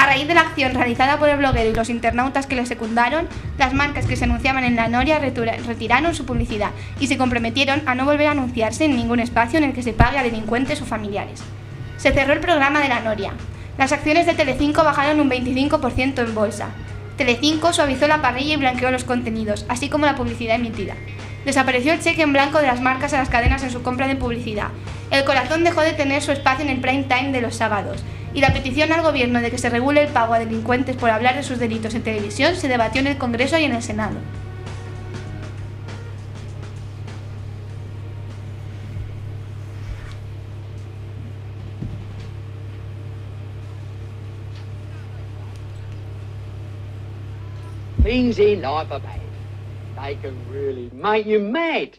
A 0.02 0.06
raíz 0.06 0.26
de 0.26 0.34
la 0.34 0.40
acción 0.40 0.74
realizada 0.74 1.16
por 1.16 1.28
el 1.28 1.36
bloguero 1.36 1.70
y 1.70 1.74
los 1.74 1.88
internautas 1.88 2.48
que 2.48 2.56
le 2.56 2.66
secundaron, 2.66 3.28
las 3.56 3.72
marcas 3.72 4.04
que 4.04 4.16
se 4.16 4.24
anunciaban 4.24 4.64
en 4.64 4.74
la 4.74 4.88
Noria 4.88 5.20
retiraron 5.20 6.12
su 6.12 6.26
publicidad 6.26 6.72
y 6.98 7.06
se 7.06 7.16
comprometieron 7.16 7.82
a 7.86 7.94
no 7.94 8.04
volver 8.04 8.26
a 8.26 8.32
anunciarse 8.32 8.86
en 8.86 8.96
ningún 8.96 9.20
espacio 9.20 9.58
en 9.58 9.64
el 9.64 9.72
que 9.72 9.84
se 9.84 9.92
pague 9.92 10.18
a 10.18 10.24
delincuentes 10.24 10.82
o 10.82 10.86
familiares. 10.86 11.40
Se 11.98 12.10
cerró 12.10 12.32
el 12.32 12.40
programa 12.40 12.80
de 12.80 12.88
la 12.88 12.98
Noria. 12.98 13.34
Las 13.78 13.92
acciones 13.92 14.26
de 14.26 14.34
Telecinco 14.34 14.82
bajaron 14.82 15.20
un 15.20 15.30
25% 15.30 16.18
en 16.18 16.34
bolsa. 16.34 16.70
Telecinco 17.16 17.72
suavizó 17.72 18.08
la 18.08 18.20
parrilla 18.20 18.54
y 18.54 18.56
blanqueó 18.56 18.90
los 18.90 19.04
contenidos, 19.04 19.66
así 19.68 19.88
como 19.88 20.06
la 20.06 20.16
publicidad 20.16 20.56
emitida. 20.56 20.96
Desapareció 21.44 21.92
el 21.92 22.00
cheque 22.00 22.22
en 22.22 22.32
blanco 22.32 22.58
de 22.58 22.68
las 22.68 22.80
marcas 22.80 23.12
a 23.12 23.18
las 23.18 23.28
cadenas 23.28 23.62
en 23.64 23.70
su 23.70 23.82
compra 23.82 24.06
de 24.06 24.16
publicidad. 24.16 24.68
El 25.10 25.24
corazón 25.24 25.64
dejó 25.64 25.80
de 25.80 25.92
tener 25.92 26.22
su 26.22 26.32
espacio 26.32 26.64
en 26.64 26.70
el 26.70 26.80
prime 26.80 27.04
time 27.04 27.32
de 27.32 27.40
los 27.40 27.56
sábados. 27.56 28.04
Y 28.32 28.40
la 28.40 28.52
petición 28.52 28.92
al 28.92 29.02
gobierno 29.02 29.40
de 29.40 29.50
que 29.50 29.58
se 29.58 29.68
regule 29.68 30.02
el 30.02 30.08
pago 30.08 30.34
a 30.34 30.38
delincuentes 30.38 30.96
por 30.96 31.10
hablar 31.10 31.34
de 31.34 31.42
sus 31.42 31.58
delitos 31.58 31.94
en 31.94 32.02
televisión 32.02 32.56
se 32.56 32.68
debatió 32.68 33.00
en 33.00 33.08
el 33.08 33.18
Congreso 33.18 33.58
y 33.58 33.64
en 33.64 33.72
el 33.72 33.82
Senado. 33.82 34.16
Things 48.02 48.38
in 48.40 48.62
life 48.62 48.90
are 48.90 48.98
bad. 48.98 49.21
They 50.02 50.16
can 50.16 50.36
really 50.50 50.90
make 50.92 51.26
you 51.26 51.38
mad. 51.38 51.96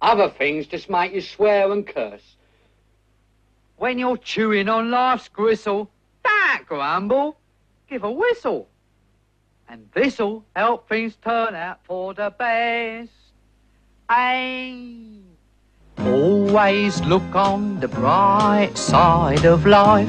Other 0.00 0.30
things 0.30 0.66
just 0.66 0.88
make 0.88 1.12
you 1.12 1.20
swear 1.20 1.70
and 1.70 1.86
curse. 1.86 2.36
When 3.76 3.98
you're 3.98 4.16
chewing 4.16 4.70
on 4.70 4.90
life's 4.90 5.28
gristle, 5.28 5.90
don't 6.24 6.66
grumble, 6.66 7.36
give 7.90 8.02
a 8.02 8.10
whistle. 8.10 8.66
And 9.68 9.90
this'll 9.92 10.42
help 10.56 10.88
things 10.88 11.16
turn 11.16 11.54
out 11.54 11.84
for 11.84 12.14
the 12.14 12.32
best. 12.38 13.10
Aye. 14.08 15.18
Always 15.98 17.02
look 17.02 17.34
on 17.34 17.78
the 17.80 17.88
bright 17.88 18.72
side 18.74 19.44
of 19.44 19.66
life. 19.66 20.08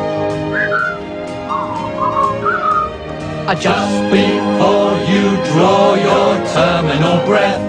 Just 3.59 4.09
before 4.09 4.95
you 5.11 5.35
draw 5.51 5.95
your 5.95 6.47
terminal 6.53 7.23
breath. 7.25 7.61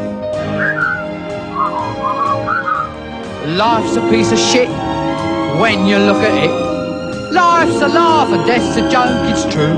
Life's 3.59 3.97
a 3.97 4.09
piece 4.09 4.30
of 4.30 4.39
shit 4.39 4.68
when 5.61 5.85
you 5.87 5.99
look 5.99 6.22
at 6.22 6.45
it. 6.45 7.33
Life's 7.33 7.83
a 7.83 7.89
laugh 7.89 8.28
and 8.33 8.47
death's 8.47 8.76
a 8.76 8.89
joke, 8.89 9.28
it's 9.28 9.45
true. 9.53 9.76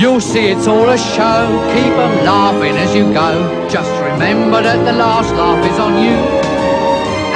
You'll 0.00 0.20
see 0.20 0.46
it's 0.46 0.66
all 0.66 0.88
a 0.88 0.96
show, 0.96 1.46
Keep 1.74 1.94
'em 2.04 2.24
laughing 2.24 2.76
as 2.76 2.94
you 2.94 3.12
go. 3.12 3.68
Just 3.68 3.92
remember 4.02 4.62
that 4.62 4.82
the 4.86 4.92
last 4.92 5.30
laugh 5.34 5.62
is 5.70 5.78
on 5.78 5.94
you. 6.02 6.16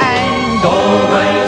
And 0.01 0.65
always 0.65 1.38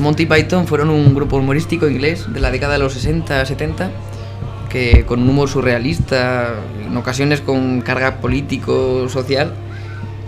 Monty 0.00 0.26
Python 0.26 0.66
fueron 0.66 0.90
un 0.90 1.14
grupo 1.14 1.36
humorístico 1.36 1.88
inglés 1.88 2.32
de 2.32 2.40
la 2.40 2.50
década 2.50 2.74
de 2.74 2.78
los 2.78 2.96
60-70 2.96 3.90
que 4.68 5.04
con 5.06 5.22
un 5.22 5.28
humor 5.28 5.48
surrealista, 5.48 6.54
en 6.84 6.96
ocasiones 6.96 7.40
con 7.40 7.80
carga 7.80 8.16
político-social, 8.16 9.54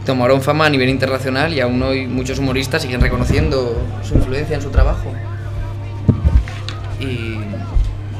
tomaron 0.06 0.40
fama 0.40 0.66
a 0.66 0.70
nivel 0.70 0.88
internacional 0.88 1.52
y 1.52 1.60
aún 1.60 1.82
hoy 1.82 2.06
muchos 2.06 2.38
humoristas 2.38 2.82
siguen 2.82 3.00
reconociendo 3.00 3.76
su 4.02 4.14
influencia 4.14 4.56
en 4.56 4.62
su 4.62 4.70
trabajo. 4.70 5.12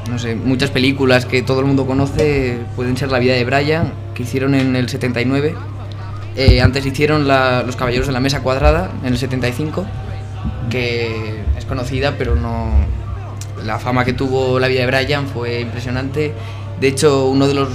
No 0.09 0.17
sé, 0.17 0.35
muchas 0.35 0.71
películas 0.71 1.25
que 1.25 1.43
todo 1.43 1.59
el 1.59 1.67
mundo 1.67 1.85
conoce 1.85 2.57
pueden 2.75 2.97
ser 2.97 3.11
La 3.11 3.19
vida 3.19 3.35
de 3.35 3.45
Brian, 3.45 3.93
que 4.15 4.23
hicieron 4.23 4.55
en 4.55 4.75
el 4.75 4.89
79. 4.89 5.55
Eh, 6.35 6.61
antes 6.61 6.85
hicieron 6.85 7.27
Los 7.27 7.75
Caballeros 7.75 8.07
de 8.07 8.13
la 8.13 8.19
Mesa 8.19 8.41
Cuadrada 8.41 8.91
en 9.03 9.13
el 9.13 9.17
75, 9.19 9.85
que 10.69 11.38
es 11.59 11.65
conocida, 11.65 12.15
pero 12.17 12.35
no. 12.35 12.71
La 13.65 13.77
fama 13.77 14.05
que 14.05 14.13
tuvo 14.13 14.57
La 14.59 14.67
vida 14.67 14.85
de 14.85 14.87
Brian 14.87 15.27
fue 15.27 15.59
impresionante. 15.61 16.33
De 16.79 16.87
hecho, 16.87 17.27
uno 17.27 17.47
de 17.47 17.53
los 17.53 17.69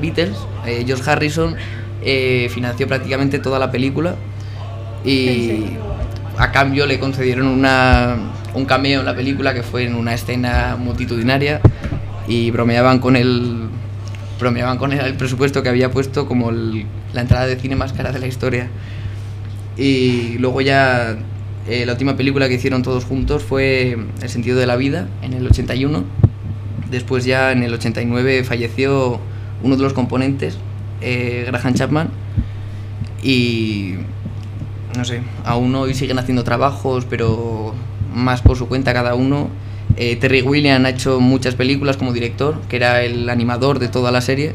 Beatles, 0.00 0.36
eh, 0.66 0.82
George 0.86 1.08
Harrison, 1.10 1.54
eh, 2.02 2.48
financió 2.50 2.86
prácticamente 2.88 3.38
toda 3.38 3.58
la 3.58 3.70
película 3.70 4.14
y 5.04 5.64
a 6.38 6.50
cambio 6.52 6.86
le 6.86 6.98
concedieron 6.98 7.46
una, 7.46 8.16
un 8.54 8.64
cameo 8.64 9.00
en 9.00 9.06
la 9.06 9.14
película 9.14 9.54
que 9.54 9.62
fue 9.62 9.84
en 9.84 9.94
una 9.94 10.14
escena 10.14 10.76
multitudinaria 10.78 11.60
y 12.28 12.50
bromeaban 12.50 12.98
con 12.98 13.16
el 13.16 13.68
bromeaban 14.38 14.76
con 14.78 14.92
el, 14.92 15.00
el 15.00 15.14
presupuesto 15.14 15.62
que 15.62 15.68
había 15.70 15.90
puesto 15.90 16.26
como 16.26 16.50
el- 16.50 16.84
la 17.14 17.22
entrada 17.22 17.46
de 17.46 17.56
cine 17.56 17.74
más 17.76 17.92
cara 17.94 18.12
de 18.12 18.18
la 18.18 18.26
historia 18.26 18.68
y 19.76 20.36
luego 20.38 20.60
ya 20.60 21.16
eh, 21.68 21.84
la 21.86 21.92
última 21.92 22.16
película 22.16 22.48
que 22.48 22.54
hicieron 22.54 22.82
todos 22.82 23.04
juntos 23.04 23.42
fue 23.42 23.96
El 24.22 24.28
sentido 24.28 24.58
de 24.58 24.66
la 24.66 24.76
vida 24.76 25.08
en 25.22 25.32
el 25.32 25.46
81 25.46 26.04
después 26.90 27.24
ya 27.24 27.52
en 27.52 27.62
el 27.62 27.74
89 27.74 28.44
falleció 28.44 29.18
uno 29.62 29.76
de 29.76 29.82
los 29.82 29.92
componentes 29.92 30.58
eh, 31.00 31.44
Graham 31.46 31.74
Chapman 31.74 32.10
y 33.22 33.94
no 34.96 35.04
sé, 35.04 35.20
aún 35.44 35.74
hoy 35.74 35.94
siguen 35.94 36.18
haciendo 36.18 36.42
trabajos, 36.44 37.06
pero 37.08 37.74
más 38.14 38.40
por 38.40 38.56
su 38.56 38.66
cuenta 38.66 38.94
cada 38.94 39.14
uno. 39.14 39.48
Eh, 39.96 40.16
Terry 40.16 40.42
Gilliam 40.42 40.84
ha 40.86 40.90
hecho 40.90 41.20
muchas 41.20 41.54
películas 41.54 41.96
como 41.96 42.12
director, 42.12 42.60
que 42.68 42.76
era 42.76 43.02
el 43.02 43.28
animador 43.28 43.78
de 43.78 43.88
toda 43.88 44.10
la 44.10 44.20
serie. 44.20 44.54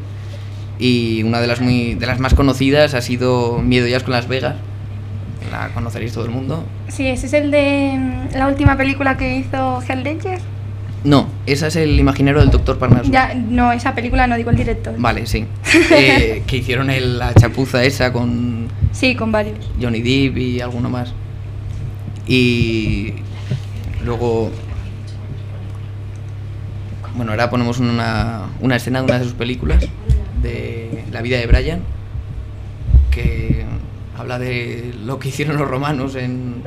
Y 0.80 1.22
una 1.24 1.40
de 1.42 1.48
las, 1.48 1.62
muy, 1.62 1.94
de 1.94 2.08
las 2.08 2.20
más 2.20 2.34
conocidas 2.34 2.96
ha 2.96 3.02
sido 3.02 3.60
Miedo 3.60 3.88
y 3.88 3.94
Asco 3.94 4.08
en 4.08 4.14
Las 4.14 4.28
Vegas. 4.28 4.56
La 5.50 5.70
conoceréis 5.70 6.14
todo 6.14 6.26
el 6.26 6.32
mundo. 6.32 6.64
Sí, 6.90 7.08
ese 7.08 7.26
es 7.28 7.34
el 7.34 7.52
de 7.52 7.94
mm, 7.98 8.36
la 8.38 8.48
última 8.48 8.78
película 8.78 9.18
que 9.18 9.38
hizo 9.38 9.82
Hell 9.88 10.04
Ledger. 10.04 10.40
No, 11.04 11.28
esa 11.48 11.68
es 11.68 11.76
el 11.78 12.00
imaginero 12.00 12.40
del 12.42 12.52
Doctor 12.52 12.78
Parnassus. 12.78 13.10
Ya, 13.12 13.34
no, 13.34 13.72
esa 13.72 13.96
película 13.96 14.28
no 14.28 14.38
digo 14.38 14.52
el 14.52 14.56
director. 14.58 14.94
Vale, 14.98 15.26
sí. 15.26 15.46
Eh, 15.92 16.44
que 16.46 16.58
hicieron 16.58 16.90
el- 16.92 17.18
la 17.18 17.34
chapuza 17.34 17.84
esa 17.84 18.14
con 18.14 18.68
Sí, 18.92 19.16
con 19.16 19.32
varios. 19.32 19.58
Johnny 19.82 20.02
Depp 20.02 20.38
y 20.38 20.62
alguno 20.62 20.90
más. 20.90 21.14
Y 22.28 23.14
luego. 24.06 24.52
Bueno, 27.16 27.32
ahora 27.32 27.50
ponemos 27.50 27.80
una, 27.80 28.44
una 28.62 28.76
escena 28.76 29.00
de 29.00 29.06
una 29.06 29.18
de 29.20 29.24
sus 29.26 29.34
películas, 29.34 29.84
de 30.42 31.04
la 31.12 31.22
vida 31.22 31.38
de 31.40 31.48
Brian, 31.48 31.80
que 33.10 33.51
habla 34.22 34.38
de 34.40 34.94
lo 35.04 35.18
que 35.20 35.30
hicieron 35.30 35.58
los 35.58 35.68
romanos 35.68 36.16
en. 36.16 36.64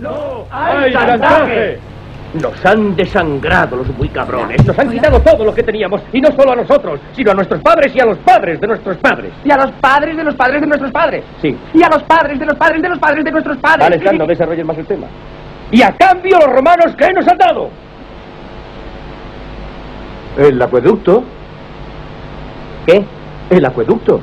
¡No 0.00 0.46
hay 0.50 0.92
chantaje! 0.92 1.78
Nos 2.32 2.64
han 2.64 2.96
desangrado 2.96 3.76
los 3.76 3.88
muy 3.98 4.08
cabrones. 4.08 4.64
Nos 4.64 4.78
han 4.78 4.88
quitado 4.88 5.20
todo 5.20 5.44
lo 5.44 5.52
que 5.52 5.62
teníamos. 5.62 6.00
Y 6.12 6.20
no 6.20 6.30
solo 6.30 6.52
a 6.52 6.56
nosotros, 6.56 7.00
sino 7.14 7.32
a 7.32 7.34
nuestros 7.34 7.60
padres 7.60 7.92
y 7.94 8.00
a 8.00 8.06
los 8.06 8.18
padres 8.18 8.60
de 8.60 8.66
nuestros 8.68 8.96
padres. 8.98 9.32
Y 9.44 9.50
a 9.50 9.56
los 9.56 9.72
padres 9.72 10.16
de 10.16 10.24
los 10.24 10.34
padres 10.36 10.60
de 10.60 10.66
nuestros 10.66 10.92
padres. 10.92 11.24
Sí. 11.42 11.56
Y 11.74 11.82
a 11.82 11.88
los 11.88 12.02
padres 12.04 12.38
de 12.38 12.46
los 12.46 12.56
padres 12.56 12.82
de 12.82 12.88
los 12.88 12.98
padres 12.98 13.24
de 13.24 13.30
nuestros 13.32 13.56
padres. 13.58 13.80
Vale, 13.80 13.96
Stan, 13.96 14.16
no 14.16 14.26
desarrolles 14.26 14.64
más 14.64 14.78
el 14.78 14.86
tema. 14.86 15.06
Y 15.72 15.82
a 15.82 15.92
cambio 15.92 16.38
los 16.38 16.48
romanos, 16.54 16.94
¿qué 16.96 17.12
nos 17.12 17.26
han 17.26 17.36
dado? 17.36 17.68
El 20.38 20.62
acueducto. 20.62 21.24
¿Qué? 22.86 23.04
El 23.50 23.64
acueducto. 23.64 24.20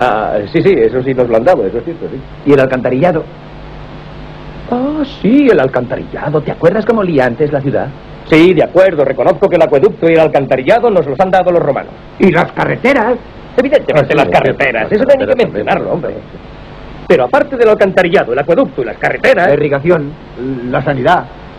Ah, 0.00 0.38
sí, 0.52 0.60
sí, 0.62 0.74
eso 0.76 1.02
sí 1.02 1.14
nos 1.14 1.28
lo 1.28 1.36
han 1.36 1.44
dado, 1.44 1.64
eso 1.66 1.78
es 1.78 1.84
cierto, 1.84 2.06
sí. 2.10 2.20
Y 2.46 2.52
el 2.52 2.60
alcantarillado. 2.60 3.24
Ah, 4.70 5.02
sí, 5.22 5.48
el 5.50 5.58
alcantarillado. 5.58 6.40
¿Te 6.40 6.52
acuerdas 6.52 6.84
cómo 6.84 7.00
olía 7.00 7.24
antes 7.24 7.52
la 7.52 7.60
ciudad? 7.60 7.88
Sí, 8.26 8.52
de 8.52 8.64
acuerdo. 8.64 9.04
Reconozco 9.04 9.48
que 9.48 9.56
el 9.56 9.62
acueducto 9.62 10.08
y 10.08 10.12
el 10.12 10.20
alcantarillado 10.20 10.90
nos 10.90 11.06
los 11.06 11.18
han 11.18 11.30
dado 11.30 11.50
los 11.50 11.62
romanos. 11.62 11.92
Y 12.18 12.30
las 12.30 12.52
carreteras. 12.52 13.16
Evidentemente 13.56 14.14
las 14.14 14.28
carreteras. 14.28 14.92
Eso 14.92 15.04
tenía 15.04 15.26
que 15.26 15.44
mencionarlo, 15.44 15.92
hombre. 15.92 16.14
Pero 17.08 17.24
aparte 17.24 17.56
del 17.56 17.70
alcantarillado, 17.70 18.34
el 18.34 18.38
acueducto 18.38 18.82
y 18.82 18.84
las 18.84 18.98
carreteras... 18.98 19.48
La 19.48 19.54
irrigación, 19.54 20.12
la 20.70 20.82
sanidad, 20.82 21.24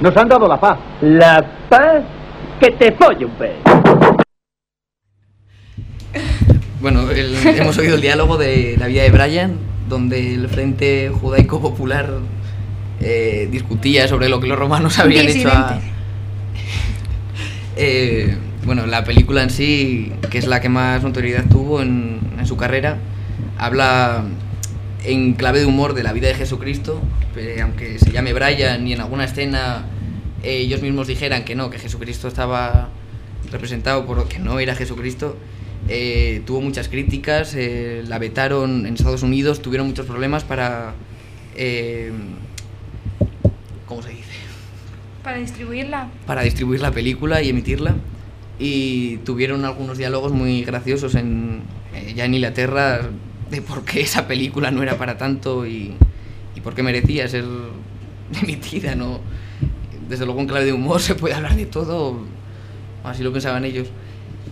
Nos 0.00 0.16
han 0.16 0.28
dado 0.28 0.46
la 0.48 0.60
paz. 0.60 0.78
¿La 1.00 1.44
paz? 1.68 2.02
Que 2.60 2.70
te 2.72 2.92
folle 2.92 3.24
un 3.24 3.32
pez. 3.32 3.52
Bueno, 6.80 7.10
el- 7.10 7.34
hemos 7.46 7.78
oído 7.78 7.94
el 7.94 8.00
diálogo 8.00 8.36
de 8.36 8.76
la 8.78 8.86
vida 8.86 9.02
de 9.02 9.10
Brian, 9.10 9.56
donde 9.88 10.34
el 10.34 10.48
Frente 10.48 11.10
Judaico 11.10 11.60
Popular 11.60 12.10
eh, 13.00 13.48
discutía 13.50 14.06
sobre 14.08 14.28
lo 14.28 14.40
que 14.40 14.46
los 14.46 14.58
romanos 14.58 14.98
habían 14.98 15.26
hecho 15.28 15.48
a... 15.50 15.78
Eh, 17.76 18.36
bueno, 18.64 18.86
la 18.86 19.04
película 19.04 19.42
en 19.42 19.50
sí, 19.50 20.12
que 20.30 20.38
es 20.38 20.46
la 20.46 20.60
que 20.60 20.68
más 20.68 21.02
notoriedad 21.02 21.44
tuvo 21.50 21.80
en, 21.82 22.20
en 22.38 22.46
su 22.46 22.56
carrera, 22.56 22.98
habla 23.58 24.24
en 25.04 25.34
clave 25.34 25.60
de 25.60 25.66
humor 25.66 25.94
de 25.94 26.02
la 26.02 26.12
vida 26.12 26.28
de 26.28 26.34
Jesucristo, 26.34 27.00
eh, 27.36 27.58
aunque 27.62 27.98
se 27.98 28.10
llame 28.10 28.32
Brian 28.32 28.86
y 28.86 28.92
en 28.92 29.00
alguna 29.00 29.24
escena 29.24 29.84
eh, 30.42 30.58
ellos 30.58 30.82
mismos 30.82 31.06
dijeran 31.06 31.44
que 31.44 31.54
no, 31.54 31.70
que 31.70 31.78
Jesucristo 31.78 32.28
estaba 32.28 32.88
representado 33.50 34.06
por 34.06 34.16
lo 34.16 34.28
que 34.28 34.38
no 34.38 34.58
era 34.58 34.74
Jesucristo, 34.74 35.36
eh, 35.88 36.42
tuvo 36.46 36.60
muchas 36.62 36.88
críticas, 36.88 37.54
eh, 37.54 38.02
la 38.06 38.18
vetaron 38.18 38.86
en 38.86 38.94
Estados 38.94 39.22
Unidos, 39.22 39.60
tuvieron 39.60 39.86
muchos 39.86 40.06
problemas 40.06 40.44
para... 40.44 40.94
eh, 41.56 42.10
¿Cómo 43.86 44.02
se 44.02 44.10
dice? 44.10 44.22
Para 45.22 45.36
distribuirla. 45.38 46.08
para 46.26 46.42
distribuir 46.42 46.80
la 46.80 46.90
película 46.90 47.42
y 47.42 47.50
emitirla. 47.50 47.94
Y 48.58 49.18
tuvieron 49.18 49.64
algunos 49.64 49.98
diálogos 49.98 50.32
muy 50.32 50.64
graciosos 50.64 51.14
en, 51.14 51.62
ya 52.14 52.24
en 52.24 52.34
Inglaterra 52.34 53.10
de 53.50 53.62
por 53.62 53.84
qué 53.84 54.00
esa 54.00 54.26
película 54.26 54.70
no 54.70 54.82
era 54.82 54.96
para 54.98 55.16
tanto 55.18 55.66
y, 55.66 55.94
y 56.54 56.60
por 56.60 56.74
qué 56.74 56.82
merecía 56.82 57.28
ser 57.28 57.44
emitida. 58.42 58.94
¿no? 58.94 59.20
Desde 60.08 60.24
luego 60.26 60.40
en 60.40 60.46
clave 60.46 60.64
de 60.66 60.72
humor 60.72 61.00
se 61.00 61.14
puede 61.14 61.34
hablar 61.34 61.56
de 61.56 61.66
todo, 61.66 62.18
así 63.04 63.22
lo 63.22 63.32
pensaban 63.32 63.64
ellos. 63.64 63.88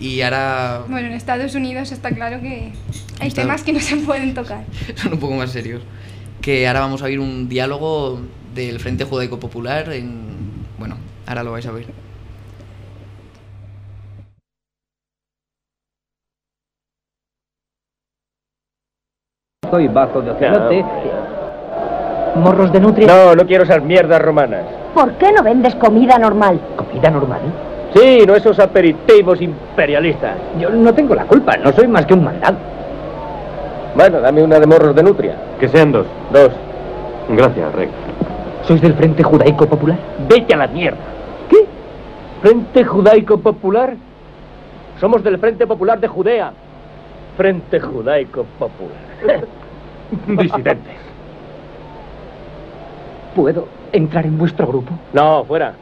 Y 0.01 0.23
ahora 0.23 0.85
Bueno, 0.89 1.07
en 1.09 1.13
Estados 1.13 1.55
Unidos 1.55 1.93
está 1.93 2.11
claro 2.11 2.41
que 2.41 2.73
hay 3.21 3.29
Está- 3.29 3.43
temas 3.43 3.63
que 3.63 3.73
no 3.73 3.81
se 3.81 3.97
pueden 3.99 4.35
tocar. 4.35 4.65
son 4.97 5.13
un 5.13 5.19
poco 5.21 5.35
más 5.35 5.51
serios. 5.53 5.83
Que 6.41 6.67
ahora 6.67 6.81
vamos 6.81 7.03
a 7.03 7.05
oír 7.05 7.21
un 7.21 7.49
diálogo 7.49 8.21
del 8.55 8.81
Frente 8.81 9.05
Judaico 9.05 9.39
Popular 9.39 9.93
en... 9.93 10.23
Bueno, 10.79 10.97
ahora 11.27 11.45
lo 11.45 11.53
vais 11.53 11.67
a 11.67 11.71
ver. 11.73 11.87
Estoy 19.73 19.89
bajo 19.89 20.21
de 20.21 20.31
ocelote. 20.33 20.85
Morros 22.35 22.71
de 22.73 22.79
nutria. 22.79 23.07
No, 23.07 23.35
no 23.35 23.47
quiero 23.47 23.65
esas 23.65 23.83
mierdas 23.83 24.21
romanas. 24.21 24.65
¿Por 24.93 25.13
qué 25.13 25.33
no 25.33 25.43
vendes 25.43 25.75
comida 25.77 26.19
normal? 26.19 26.61
¿Comida 26.77 27.09
normal? 27.09 27.41
Sí, 27.95 28.23
no 28.27 28.37
esos 28.37 28.59
aperitivos 28.59 29.41
imperialistas. 29.41 30.37
Yo 30.61 30.69
no 30.69 30.93
tengo 30.93 31.15
la 31.15 31.25
culpa, 31.25 31.57
no 31.57 31.73
soy 31.73 31.89
más 31.89 32.05
que 32.05 32.13
un 32.13 32.23
mandado. 32.23 32.59
Bueno, 33.95 34.21
dame 34.21 34.43
una 34.43 34.61
de 34.61 34.67
morros 34.67 34.95
de 34.95 35.03
nutria. 35.05 35.37
Que 35.59 35.67
sean 35.69 35.91
dos. 35.91 36.07
Dos. 36.31 36.51
Gracias, 37.31 37.75
Reg. 37.75 37.89
¿Sois 38.65 38.83
del 38.83 38.93
Frente 38.93 39.23
Judaico 39.23 39.65
Popular? 39.65 39.97
Vete 40.29 40.53
a 40.53 40.59
la 40.59 40.67
mierda. 40.67 40.99
¿Qué? 41.49 41.65
¿Frente 42.43 42.85
Judaico 42.85 43.39
Popular? 43.39 43.95
Somos 45.01 45.25
del 45.25 45.39
Frente 45.39 45.67
Popular 45.67 45.99
de 45.99 46.09
Judea. 46.09 46.53
Frente 47.39 47.81
Judaico 47.81 48.45
Popular. 48.59 49.47
Disidentes. 50.27 50.97
¿Puedo 53.35 53.67
entrar 53.93 54.27
en 54.27 54.39
vuestro 54.39 54.67
grupo? 54.67 54.93
No, 55.13 55.45
fuera. 55.45 55.75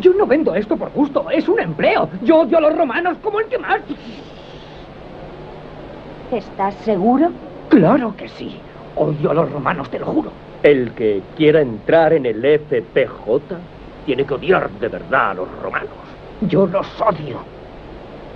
Yo 0.00 0.12
no 0.14 0.26
vendo 0.26 0.54
esto 0.54 0.76
por 0.76 0.90
gusto, 0.90 1.28
es 1.30 1.48
un 1.48 1.60
empleo. 1.60 2.08
Yo 2.22 2.40
odio 2.40 2.58
a 2.58 2.60
los 2.60 2.76
romanos 2.76 3.16
como 3.22 3.40
el 3.40 3.46
que 3.46 3.58
más. 3.58 3.80
¿Estás 6.30 6.74
seguro? 6.84 7.30
Claro 7.68 8.14
que 8.16 8.28
sí. 8.28 8.58
Odio 8.96 9.30
a 9.30 9.34
los 9.34 9.50
romanos, 9.50 9.88
te 9.90 9.98
lo 9.98 10.06
juro. 10.06 10.30
El 10.62 10.92
que 10.92 11.22
quiera 11.36 11.60
entrar 11.60 12.12
en 12.12 12.26
el 12.26 12.42
FPJ 12.42 13.56
tiene 14.04 14.24
que 14.24 14.34
odiar 14.34 14.70
de 14.70 14.88
verdad 14.88 15.30
a 15.30 15.34
los 15.34 15.48
romanos. 15.62 15.88
Yo 16.42 16.66
los 16.66 16.86
odio. 17.00 17.38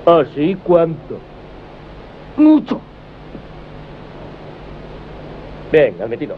¿Así 0.07 0.57
cuánto? 0.63 1.19
Mucho. 2.37 2.81
Bien, 5.73 5.95
admitido. 6.03 6.37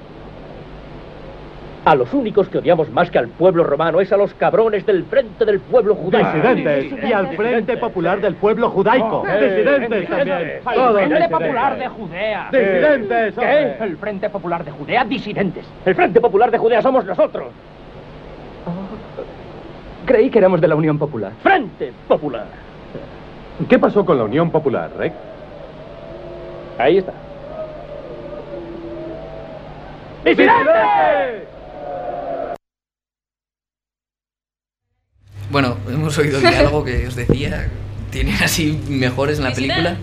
A 1.84 1.94
los 1.94 2.14
únicos 2.14 2.48
que 2.48 2.58
odiamos 2.58 2.88
más 2.90 3.10
que 3.10 3.18
al 3.18 3.28
pueblo 3.28 3.62
romano 3.62 4.00
es 4.00 4.10
a 4.10 4.16
los 4.16 4.32
cabrones 4.34 4.86
del 4.86 5.04
frente 5.04 5.44
del 5.44 5.60
pueblo 5.60 5.94
judaico. 5.94 6.30
Disidentes. 6.32 7.04
Y 7.06 7.12
al 7.12 7.36
Frente 7.36 7.76
Popular 7.76 8.20
del 8.22 8.36
Pueblo 8.36 8.70
Judaico. 8.70 9.22
Disidentes 9.26 10.08
también. 10.08 10.38
El 10.38 10.60
Todos 10.62 10.94
Frente 10.94 11.14
disidentes. 11.14 11.30
Popular 11.30 11.78
de 11.78 11.88
Judea. 11.88 12.48
Disidentes. 12.50 13.34
¿Qué? 13.34 13.76
El 13.84 13.96
Frente 13.98 14.30
Popular 14.30 14.64
de 14.64 14.70
Judea, 14.70 15.04
disidentes. 15.04 15.66
El 15.84 15.94
Frente 15.94 16.20
Popular 16.22 16.50
de 16.50 16.56
Judea 16.56 16.80
somos 16.80 17.04
nosotros. 17.04 17.48
Creí 20.06 20.30
que 20.30 20.38
éramos 20.38 20.62
de 20.62 20.68
la 20.68 20.76
Unión 20.76 20.98
Popular. 20.98 21.32
Frente 21.42 21.92
Popular. 22.08 22.46
¿Qué 23.68 23.78
pasó 23.78 24.06
con 24.06 24.16
la 24.16 24.24
Unión 24.24 24.50
Popular, 24.50 24.90
Reg? 24.96 25.12
Ahí 26.78 26.98
está. 26.98 27.12
Bueno, 35.50 35.76
hemos 35.88 36.16
oído 36.18 36.38
el 36.38 36.42
diálogo 36.50 36.84
que 36.84 37.06
os 37.06 37.14
decía. 37.14 37.68
Tienen 38.10 38.34
así 38.42 38.80
mejores 38.88 39.38
en 39.38 39.44
la 39.44 39.52
película. 39.52 39.96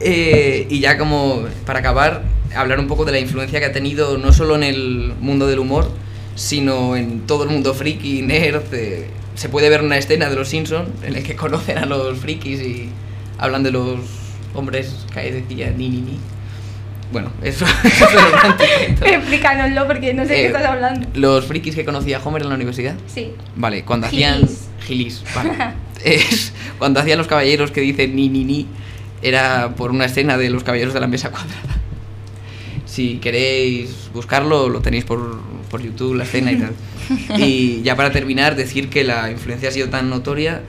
Eh, 0.00 0.66
y 0.68 0.80
ya 0.80 0.98
como 0.98 1.46
para 1.66 1.80
acabar, 1.80 2.22
hablar 2.54 2.78
un 2.80 2.86
poco 2.86 3.04
de 3.04 3.12
la 3.12 3.18
influencia 3.18 3.58
que 3.60 3.66
ha 3.66 3.72
tenido 3.72 4.18
no 4.18 4.32
solo 4.32 4.54
en 4.56 4.62
el 4.62 5.14
mundo 5.20 5.46
del 5.46 5.58
humor, 5.58 5.90
sino 6.34 6.96
en 6.96 7.26
todo 7.26 7.44
el 7.44 7.50
mundo 7.50 7.74
friki, 7.74 8.22
nerd. 8.22 8.62
eh, 8.72 9.08
se 9.34 9.48
puede 9.48 9.68
ver 9.70 9.82
una 9.82 9.96
escena 9.96 10.28
de 10.28 10.34
Los 10.36 10.48
Simpsons 10.48 10.88
en 11.04 11.14
el 11.16 11.22
que 11.22 11.36
conocen 11.36 11.78
a 11.78 11.86
los 11.86 12.18
frikis 12.18 12.60
y 12.60 12.90
hablan 13.38 13.62
de 13.62 13.70
los 13.70 14.00
hombres 14.54 15.06
que 15.12 15.32
decía 15.32 15.70
ni 15.76 15.88
ni 15.88 16.00
ni. 16.00 16.18
Bueno, 17.12 17.30
eso, 17.42 17.64
eso 17.84 18.06
es. 19.00 19.02
Explícanoslo 19.12 19.86
porque 19.86 20.12
no 20.14 20.24
sé 20.24 20.28
de 20.34 20.38
Eh, 20.38 20.40
qué 20.42 20.46
estás 20.48 20.64
hablando. 20.66 21.08
Los 21.14 21.46
frikis 21.46 21.74
que 21.74 21.84
conocía 21.84 22.20
Homer 22.22 22.42
en 22.42 22.48
la 22.50 22.54
universidad. 22.54 22.94
Sí. 23.06 23.32
Vale, 23.56 23.84
cuando 23.84 24.06
hacían. 24.06 24.42
Gilis. 24.86 25.22
Vale. 25.34 25.50
Es, 26.04 26.52
cuando 26.78 27.00
hacían 27.00 27.18
los 27.18 27.26
caballeros 27.26 27.72
que 27.72 27.80
dicen 27.80 28.14
ni 28.14 28.28
ni 28.28 28.44
ni, 28.44 28.66
era 29.20 29.74
por 29.74 29.90
una 29.90 30.04
escena 30.04 30.38
de 30.38 30.48
los 30.48 30.62
caballeros 30.62 30.94
de 30.94 31.00
la 31.00 31.08
mesa 31.08 31.30
cuadrada. 31.30 31.74
Si 32.86 33.16
queréis 33.18 34.08
buscarlo, 34.14 34.68
lo 34.68 34.80
tenéis 34.80 35.04
por, 35.04 35.40
por 35.70 35.82
YouTube, 35.82 36.14
la 36.14 36.22
escena 36.24 36.52
y 36.52 36.56
tal. 36.56 36.72
Y 37.38 37.82
ya 37.82 37.96
para 37.96 38.12
terminar, 38.12 38.54
decir 38.54 38.88
que 38.90 39.02
la 39.02 39.30
influencia 39.30 39.70
ha 39.70 39.72
sido 39.72 39.88
tan 39.88 40.08
notoria 40.08 40.62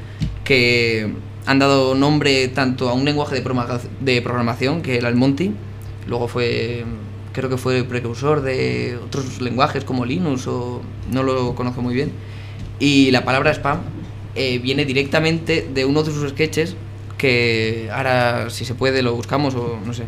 que 0.44 1.14
han 1.46 1.60
dado 1.60 1.94
nombre 1.96 2.48
tanto 2.48 2.90
a 2.90 2.94
un 2.94 3.06
lenguaje 3.06 3.36
de, 3.36 3.42
programa- 3.42 3.80
de 4.00 4.22
programación, 4.24 4.82
que 4.82 4.98
era 4.98 5.10
el 5.10 5.16
Monty, 5.16 5.52
luego 6.10 6.28
fue, 6.28 6.84
creo 7.32 7.49
que 7.49 7.57
fue 7.57 7.84
precursor 7.84 8.41
de 8.41 8.97
otros 9.05 9.39
lenguajes 9.41 9.84
como 9.86 10.05
Linux, 10.05 10.47
o 10.47 10.82
no 11.12 11.24
lo 11.24 11.55
conozco 11.55 11.82
muy 11.82 11.93
bien, 11.95 12.12
y 12.80 13.12
la 13.12 13.24
palabra 13.24 13.51
spam 13.53 13.80
eh, 14.36 14.60
viene 14.60 14.86
directamente 14.86 15.68
de 15.74 15.86
uno 15.86 16.03
de 16.03 16.12
sus 16.12 16.30
sketches, 16.30 16.76
que 17.18 17.89
ahora 17.93 18.49
si 18.49 18.66
se 18.66 18.74
puede 18.76 19.01
lo 19.01 19.14
buscamos 19.16 19.55
o 19.55 19.80
no 19.86 19.93
sé, 19.93 20.03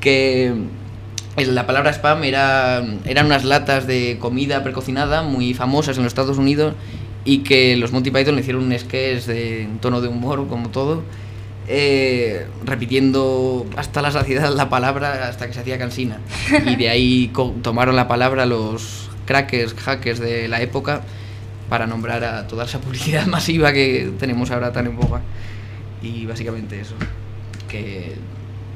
que 0.00 0.52
el- 1.36 1.54
la 1.54 1.66
palabra 1.66 1.90
spam 1.92 2.24
era, 2.24 2.84
eran 3.06 3.26
unas 3.26 3.44
latas 3.44 3.86
de 3.86 4.18
comida 4.20 4.62
precocinada 4.62 5.22
muy 5.22 5.54
famosas 5.54 5.96
en 5.96 6.02
los 6.04 6.10
Estados 6.10 6.38
Unidos 6.38 6.74
y 7.24 7.38
que 7.38 7.76
los 7.76 7.92
Monty 7.92 8.10
Python 8.10 8.34
le 8.34 8.40
hicieron 8.42 8.64
un 8.64 8.78
sketch 8.78 9.24
de 9.24 9.62
en 9.62 9.78
tono 9.78 10.00
de 10.00 10.08
humor, 10.08 10.46
como 10.48 10.68
todo, 10.68 11.02
eh, 11.68 12.46
repitiendo 12.64 13.66
hasta 13.76 14.02
la 14.02 14.10
saciedad 14.10 14.52
la 14.54 14.68
palabra 14.68 15.28
hasta 15.28 15.46
que 15.46 15.52
se 15.52 15.60
hacía 15.60 15.78
cansina. 15.78 16.18
Y 16.66 16.76
de 16.76 16.88
ahí 16.88 17.32
tomaron 17.62 17.96
la 17.96 18.08
palabra 18.08 18.46
los 18.46 19.10
crackers, 19.26 19.74
hackers 19.74 20.18
de 20.18 20.48
la 20.48 20.60
época 20.60 21.02
para 21.68 21.86
nombrar 21.86 22.24
a 22.24 22.46
toda 22.46 22.64
esa 22.64 22.80
publicidad 22.80 23.26
masiva 23.28 23.72
que 23.72 24.12
tenemos 24.18 24.50
ahora 24.50 24.72
tan 24.72 24.86
en 24.86 24.96
boga. 24.96 25.20
Y 26.02 26.26
básicamente 26.26 26.80
eso, 26.80 26.94
que 27.68 28.14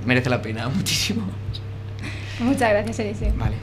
merece 0.05 0.30
la 0.30 0.41
pena 0.41 0.68
muchísimo. 0.74 1.22
Muchas 2.39 2.70
gracias, 2.70 2.99
Eliseo. 3.01 3.32
Vale. 3.37 3.57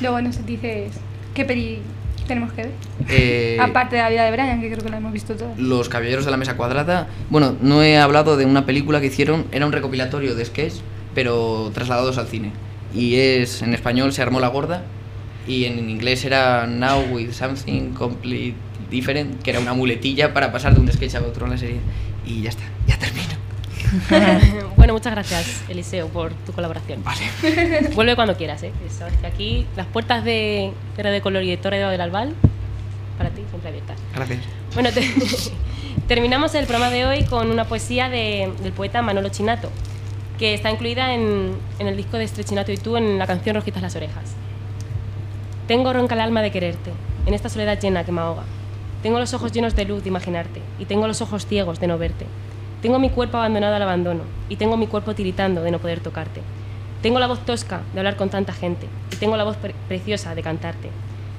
Luego 0.00 0.20
nos 0.20 0.44
dices 0.44 0.92
qué 1.34 1.44
peli 1.44 1.80
tenemos 2.26 2.52
que 2.52 2.62
ver. 2.62 2.72
Eh, 3.08 3.58
Aparte 3.60 3.96
de 3.96 4.02
la 4.02 4.10
vida 4.10 4.24
de 4.24 4.30
Brian, 4.30 4.60
que 4.60 4.70
creo 4.70 4.82
que 4.82 4.90
la 4.90 4.98
hemos 4.98 5.12
visto 5.12 5.34
todos. 5.34 5.58
Los 5.58 5.88
Caballeros 5.88 6.24
de 6.24 6.30
la 6.30 6.36
Mesa 6.36 6.56
Cuadrada. 6.56 7.08
Bueno, 7.30 7.56
no 7.60 7.82
he 7.82 7.98
hablado 7.98 8.36
de 8.36 8.46
una 8.46 8.66
película 8.66 9.00
que 9.00 9.06
hicieron, 9.06 9.46
era 9.52 9.66
un 9.66 9.72
recopilatorio 9.72 10.34
de 10.34 10.44
sketch, 10.44 10.74
pero 11.14 11.70
trasladados 11.74 12.18
al 12.18 12.26
cine. 12.26 12.52
Y 12.94 13.16
es, 13.16 13.62
en 13.62 13.74
español 13.74 14.12
se 14.12 14.22
armó 14.22 14.40
la 14.40 14.48
gorda, 14.48 14.84
y 15.46 15.64
en 15.66 15.90
inglés 15.90 16.24
era 16.24 16.66
Now 16.66 17.04
with 17.10 17.32
Something 17.32 17.90
Complete 17.90 18.54
Different, 18.90 19.42
que 19.42 19.50
era 19.50 19.60
una 19.60 19.74
muletilla 19.74 20.32
para 20.32 20.52
pasar 20.52 20.74
de 20.74 20.80
un 20.80 20.90
sketch 20.90 21.16
a 21.16 21.20
otro 21.20 21.46
en 21.46 21.52
la 21.52 21.58
serie. 21.58 21.80
Y 22.26 22.42
ya 22.42 22.50
está, 22.50 22.64
ya 22.86 22.98
termino. 22.98 23.43
bueno, 24.76 24.92
muchas 24.94 25.12
gracias, 25.12 25.62
Eliseo, 25.68 26.08
por 26.08 26.32
tu 26.32 26.52
colaboración. 26.52 27.02
Vale. 27.04 27.90
Vuelve 27.94 28.14
cuando 28.16 28.36
quieras, 28.36 28.62
¿eh? 28.62 28.72
Sabes 28.90 29.14
que 29.18 29.26
aquí 29.26 29.66
las 29.76 29.86
puertas 29.86 30.24
de 30.24 30.72
de 30.96 31.02
Radio 31.02 31.22
Color 31.22 31.42
y 31.44 31.50
de 31.50 31.56
Torre 31.56 31.78
del 31.78 32.00
Albal, 32.00 32.34
para 33.18 33.30
ti, 33.30 33.42
siempre 33.48 33.68
abiertas. 33.70 33.98
Gracias. 34.14 34.40
Bueno, 34.74 34.90
te- 34.92 35.08
terminamos 36.08 36.54
el 36.54 36.66
programa 36.66 36.92
de 36.92 37.06
hoy 37.06 37.24
con 37.24 37.50
una 37.50 37.64
poesía 37.64 38.08
de- 38.08 38.52
del 38.62 38.72
poeta 38.72 39.02
Manolo 39.02 39.28
Chinato, 39.28 39.70
que 40.38 40.54
está 40.54 40.70
incluida 40.70 41.14
en, 41.14 41.52
en 41.78 41.86
el 41.86 41.96
disco 41.96 42.16
de 42.18 42.24
Estrechinato 42.24 42.72
y 42.72 42.76
tú 42.76 42.96
en 42.96 43.18
la 43.18 43.26
canción 43.26 43.54
Rojitas 43.56 43.82
las 43.82 43.94
orejas. 43.96 44.32
Tengo 45.68 45.92
ronca 45.92 46.14
el 46.14 46.20
alma 46.20 46.42
de 46.42 46.50
quererte, 46.50 46.90
en 47.26 47.34
esta 47.34 47.48
soledad 47.48 47.80
llena 47.80 48.04
que 48.04 48.12
me 48.12 48.20
ahoga. 48.20 48.42
Tengo 49.02 49.18
los 49.18 49.32
ojos 49.34 49.52
llenos 49.52 49.74
de 49.76 49.84
luz 49.84 50.02
de 50.02 50.08
imaginarte, 50.08 50.60
y 50.78 50.84
tengo 50.86 51.06
los 51.06 51.20
ojos 51.22 51.46
ciegos 51.46 51.78
de 51.80 51.86
no 51.86 51.98
verte. 51.98 52.26
Tengo 52.84 52.98
mi 52.98 53.08
cuerpo 53.08 53.38
abandonado 53.38 53.76
al 53.76 53.80
abandono, 53.82 54.24
y 54.50 54.56
tengo 54.56 54.76
mi 54.76 54.86
cuerpo 54.86 55.14
tiritando 55.14 55.62
de 55.62 55.70
no 55.70 55.78
poder 55.78 56.00
tocarte. 56.00 56.42
Tengo 57.00 57.18
la 57.18 57.26
voz 57.26 57.38
tosca 57.46 57.80
de 57.94 58.00
hablar 58.00 58.16
con 58.16 58.28
tanta 58.28 58.52
gente, 58.52 58.88
y 59.10 59.16
tengo 59.16 59.38
la 59.38 59.44
voz 59.44 59.56
pre- 59.56 59.74
preciosa 59.88 60.34
de 60.34 60.42
cantarte. 60.42 60.90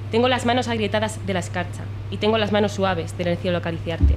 Tengo 0.09 0.27
las 0.27 0.47
manos 0.47 0.67
agrietadas 0.67 1.23
de 1.23 1.33
la 1.35 1.41
escarcha, 1.41 1.83
y 2.09 2.17
tengo 2.17 2.39
las 2.39 2.51
manos 2.51 2.71
suaves 2.71 3.15
del 3.15 3.37
cielo 3.37 3.59
acariciarte. 3.59 4.15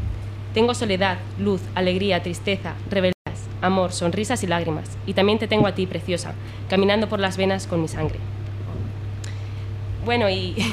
Tengo 0.55 0.73
soledad, 0.73 1.19
luz, 1.39 1.61
alegría, 1.75 2.23
tristeza, 2.23 2.73
rebeldías, 2.89 3.47
amor, 3.61 3.93
sonrisas 3.93 4.43
y 4.43 4.47
lágrimas. 4.47 4.97
Y 5.07 5.13
también 5.13 5.39
te 5.39 5.49
tengo 5.49 5.67
a 5.67 5.75
ti, 5.75 5.85
preciosa, 5.87 6.33
caminando 6.71 7.11
por 7.11 7.21
las 7.21 7.37
venas 7.37 7.67
con 7.67 7.83
mi 7.83 7.89
sangre. 7.89 8.19
Bueno, 10.07 10.31
y... 10.31 10.57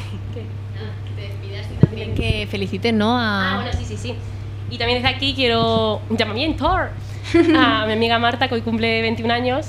También 1.81 2.15
que 2.15 2.47
feliciten, 2.49 2.97
¿no? 2.97 3.17
A... 3.17 3.55
Ah, 3.55 3.55
bueno, 3.61 3.77
sí, 3.77 3.83
sí, 3.83 3.97
sí. 3.97 4.15
Y 4.75 4.77
también 4.77 5.01
desde 5.01 5.15
aquí 5.15 5.33
quiero 5.33 6.01
un 6.09 6.17
llamamiento 6.17 6.67
a 7.57 7.85
mi 7.87 7.93
amiga 7.93 8.19
Marta, 8.19 8.49
que 8.49 8.55
hoy 8.55 8.61
cumple 8.61 9.01
21 9.03 9.33
años. 9.33 9.67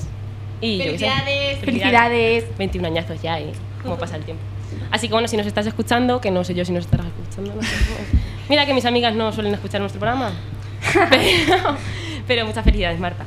Y 0.60 0.78
yo 0.78 0.84
qué 0.84 0.98
sé. 0.98 1.06
Felicidades. 1.06 1.58
Felicidades. 1.60 2.58
21 2.58 2.88
años 2.88 3.22
ya, 3.22 3.38
¿eh? 3.38 3.52
Cómo 3.84 3.96
pasa 3.98 4.16
el 4.16 4.24
tiempo. 4.24 4.42
Así 4.90 5.06
que 5.06 5.12
bueno, 5.12 5.28
si 5.28 5.36
nos 5.36 5.46
estás 5.46 5.64
escuchando, 5.64 6.20
que 6.20 6.32
no 6.32 6.42
sé 6.42 6.54
yo 6.54 6.64
si 6.64 6.72
nos 6.72 6.86
estarás 6.86 7.06
escuchando. 7.06 7.54
no 7.54 7.62
sé. 7.62 7.76
Mira 8.48 8.66
que 8.66 8.74
mis 8.74 8.84
amigas 8.84 9.14
no 9.14 9.30
suelen 9.30 9.54
escuchar 9.54 9.80
nuestro 9.80 10.00
programa. 10.00 10.32
Pero, 11.10 11.76
pero 12.26 12.46
muchas 12.46 12.64
felicidades, 12.64 12.98
Marta. 12.98 13.24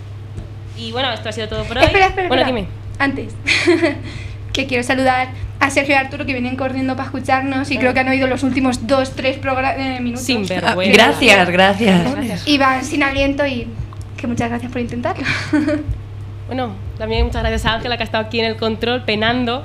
Y 0.77 0.91
bueno, 0.91 1.11
esto 1.13 1.29
ha 1.29 1.31
sido 1.31 1.47
todo 1.47 1.63
por 1.63 1.77
hoy. 1.77 1.85
Espera, 1.85 2.07
espera, 2.07 2.27
bueno, 2.27 2.43
espera. 2.43 2.57
dime. 2.57 2.67
Antes, 2.97 3.33
que 4.53 4.67
quiero 4.67 4.83
saludar 4.83 5.29
a 5.59 5.69
Sergio 5.69 5.95
y 5.95 5.97
Arturo 5.97 6.25
que 6.25 6.31
vienen 6.31 6.55
corriendo 6.55 6.95
para 6.95 7.07
escucharnos 7.07 7.69
y 7.71 7.77
creo 7.77 7.93
que 7.93 7.99
han 7.99 8.07
oído 8.07 8.27
los 8.27 8.43
últimos 8.43 8.87
dos, 8.87 9.15
tres 9.15 9.37
eh, 9.37 9.99
minutos. 10.01 10.25
Sin 10.25 10.45
Ah, 10.63 10.75
gracias, 10.75 11.49
gracias. 11.49 12.47
Y 12.47 12.57
van 12.57 12.83
sin 12.85 13.03
aliento 13.03 13.45
y 13.45 13.67
que 14.17 14.27
muchas 14.27 14.49
gracias 14.49 14.71
por 14.71 14.81
intentarlo. 14.81 15.25
Bueno, 16.47 16.73
también 16.97 17.27
muchas 17.27 17.43
gracias 17.43 17.63
a 17.67 17.75
Ángela 17.75 17.95
que 17.95 18.01
ha 18.01 18.05
estado 18.05 18.25
aquí 18.25 18.39
en 18.39 18.45
el 18.47 18.55
control 18.55 19.03
penando. 19.03 19.63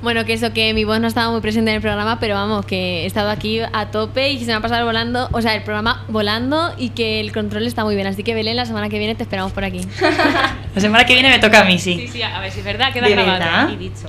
Bueno, 0.00 0.24
que 0.24 0.32
eso, 0.32 0.50
que 0.54 0.72
mi 0.72 0.84
voz 0.84 0.98
no 0.98 1.06
estaba 1.06 1.30
muy 1.30 1.42
presente 1.42 1.70
en 1.70 1.76
el 1.76 1.82
programa, 1.82 2.18
pero 2.20 2.34
vamos, 2.34 2.64
que 2.64 3.02
he 3.02 3.06
estado 3.06 3.28
aquí 3.28 3.60
a 3.60 3.90
tope 3.90 4.30
y 4.30 4.38
que 4.38 4.46
se 4.46 4.50
me 4.50 4.56
ha 4.56 4.60
pasado 4.60 4.86
volando, 4.86 5.28
o 5.30 5.42
sea, 5.42 5.54
el 5.54 5.62
programa 5.62 6.06
volando 6.08 6.72
y 6.78 6.88
que 6.88 7.20
el 7.20 7.32
control 7.32 7.66
está 7.66 7.84
muy 7.84 7.96
bien. 7.96 8.06
Así 8.06 8.22
que 8.22 8.32
Belén, 8.32 8.56
la 8.56 8.64
semana 8.64 8.88
que 8.88 8.98
viene 8.98 9.14
te 9.14 9.24
esperamos 9.24 9.52
por 9.52 9.62
aquí. 9.62 9.82
La 10.74 10.80
semana 10.80 11.04
que 11.04 11.12
viene 11.12 11.28
me 11.28 11.38
toca 11.38 11.60
a 11.60 11.64
mí, 11.64 11.78
sí. 11.78 11.98
Sí, 11.98 12.08
sí, 12.08 12.22
a 12.22 12.40
ver 12.40 12.50
si 12.50 12.60
es 12.60 12.64
verdad, 12.64 12.94
queda 12.94 13.06
¿De 13.06 13.14
grabado 13.14 13.70
y 13.70 13.76
dicho. 13.76 14.08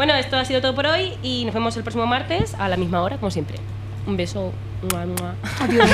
Bueno, 0.00 0.14
esto 0.14 0.38
ha 0.38 0.46
sido 0.46 0.62
todo 0.62 0.74
por 0.74 0.86
hoy 0.86 1.12
y 1.22 1.44
nos 1.44 1.52
vemos 1.52 1.76
el 1.76 1.82
próximo 1.82 2.06
martes 2.06 2.54
a 2.54 2.70
la 2.70 2.78
misma 2.78 3.02
hora, 3.02 3.18
como 3.18 3.30
siempre. 3.30 3.58
Un 4.06 4.16
beso. 4.16 4.50
Adiós. 5.60 5.90